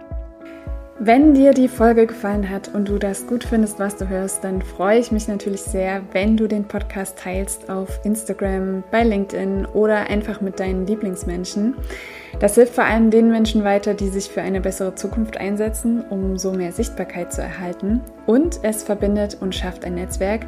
[0.99, 4.63] Wenn dir die Folge gefallen hat und du das gut findest, was du hörst, dann
[4.63, 10.09] freue ich mich natürlich sehr, wenn du den Podcast teilst auf Instagram, bei LinkedIn oder
[10.09, 11.75] einfach mit deinen Lieblingsmenschen.
[12.39, 16.35] Das hilft vor allem den Menschen weiter, die sich für eine bessere Zukunft einsetzen, um
[16.35, 18.01] so mehr Sichtbarkeit zu erhalten.
[18.25, 20.47] Und es verbindet und schafft ein Netzwerk,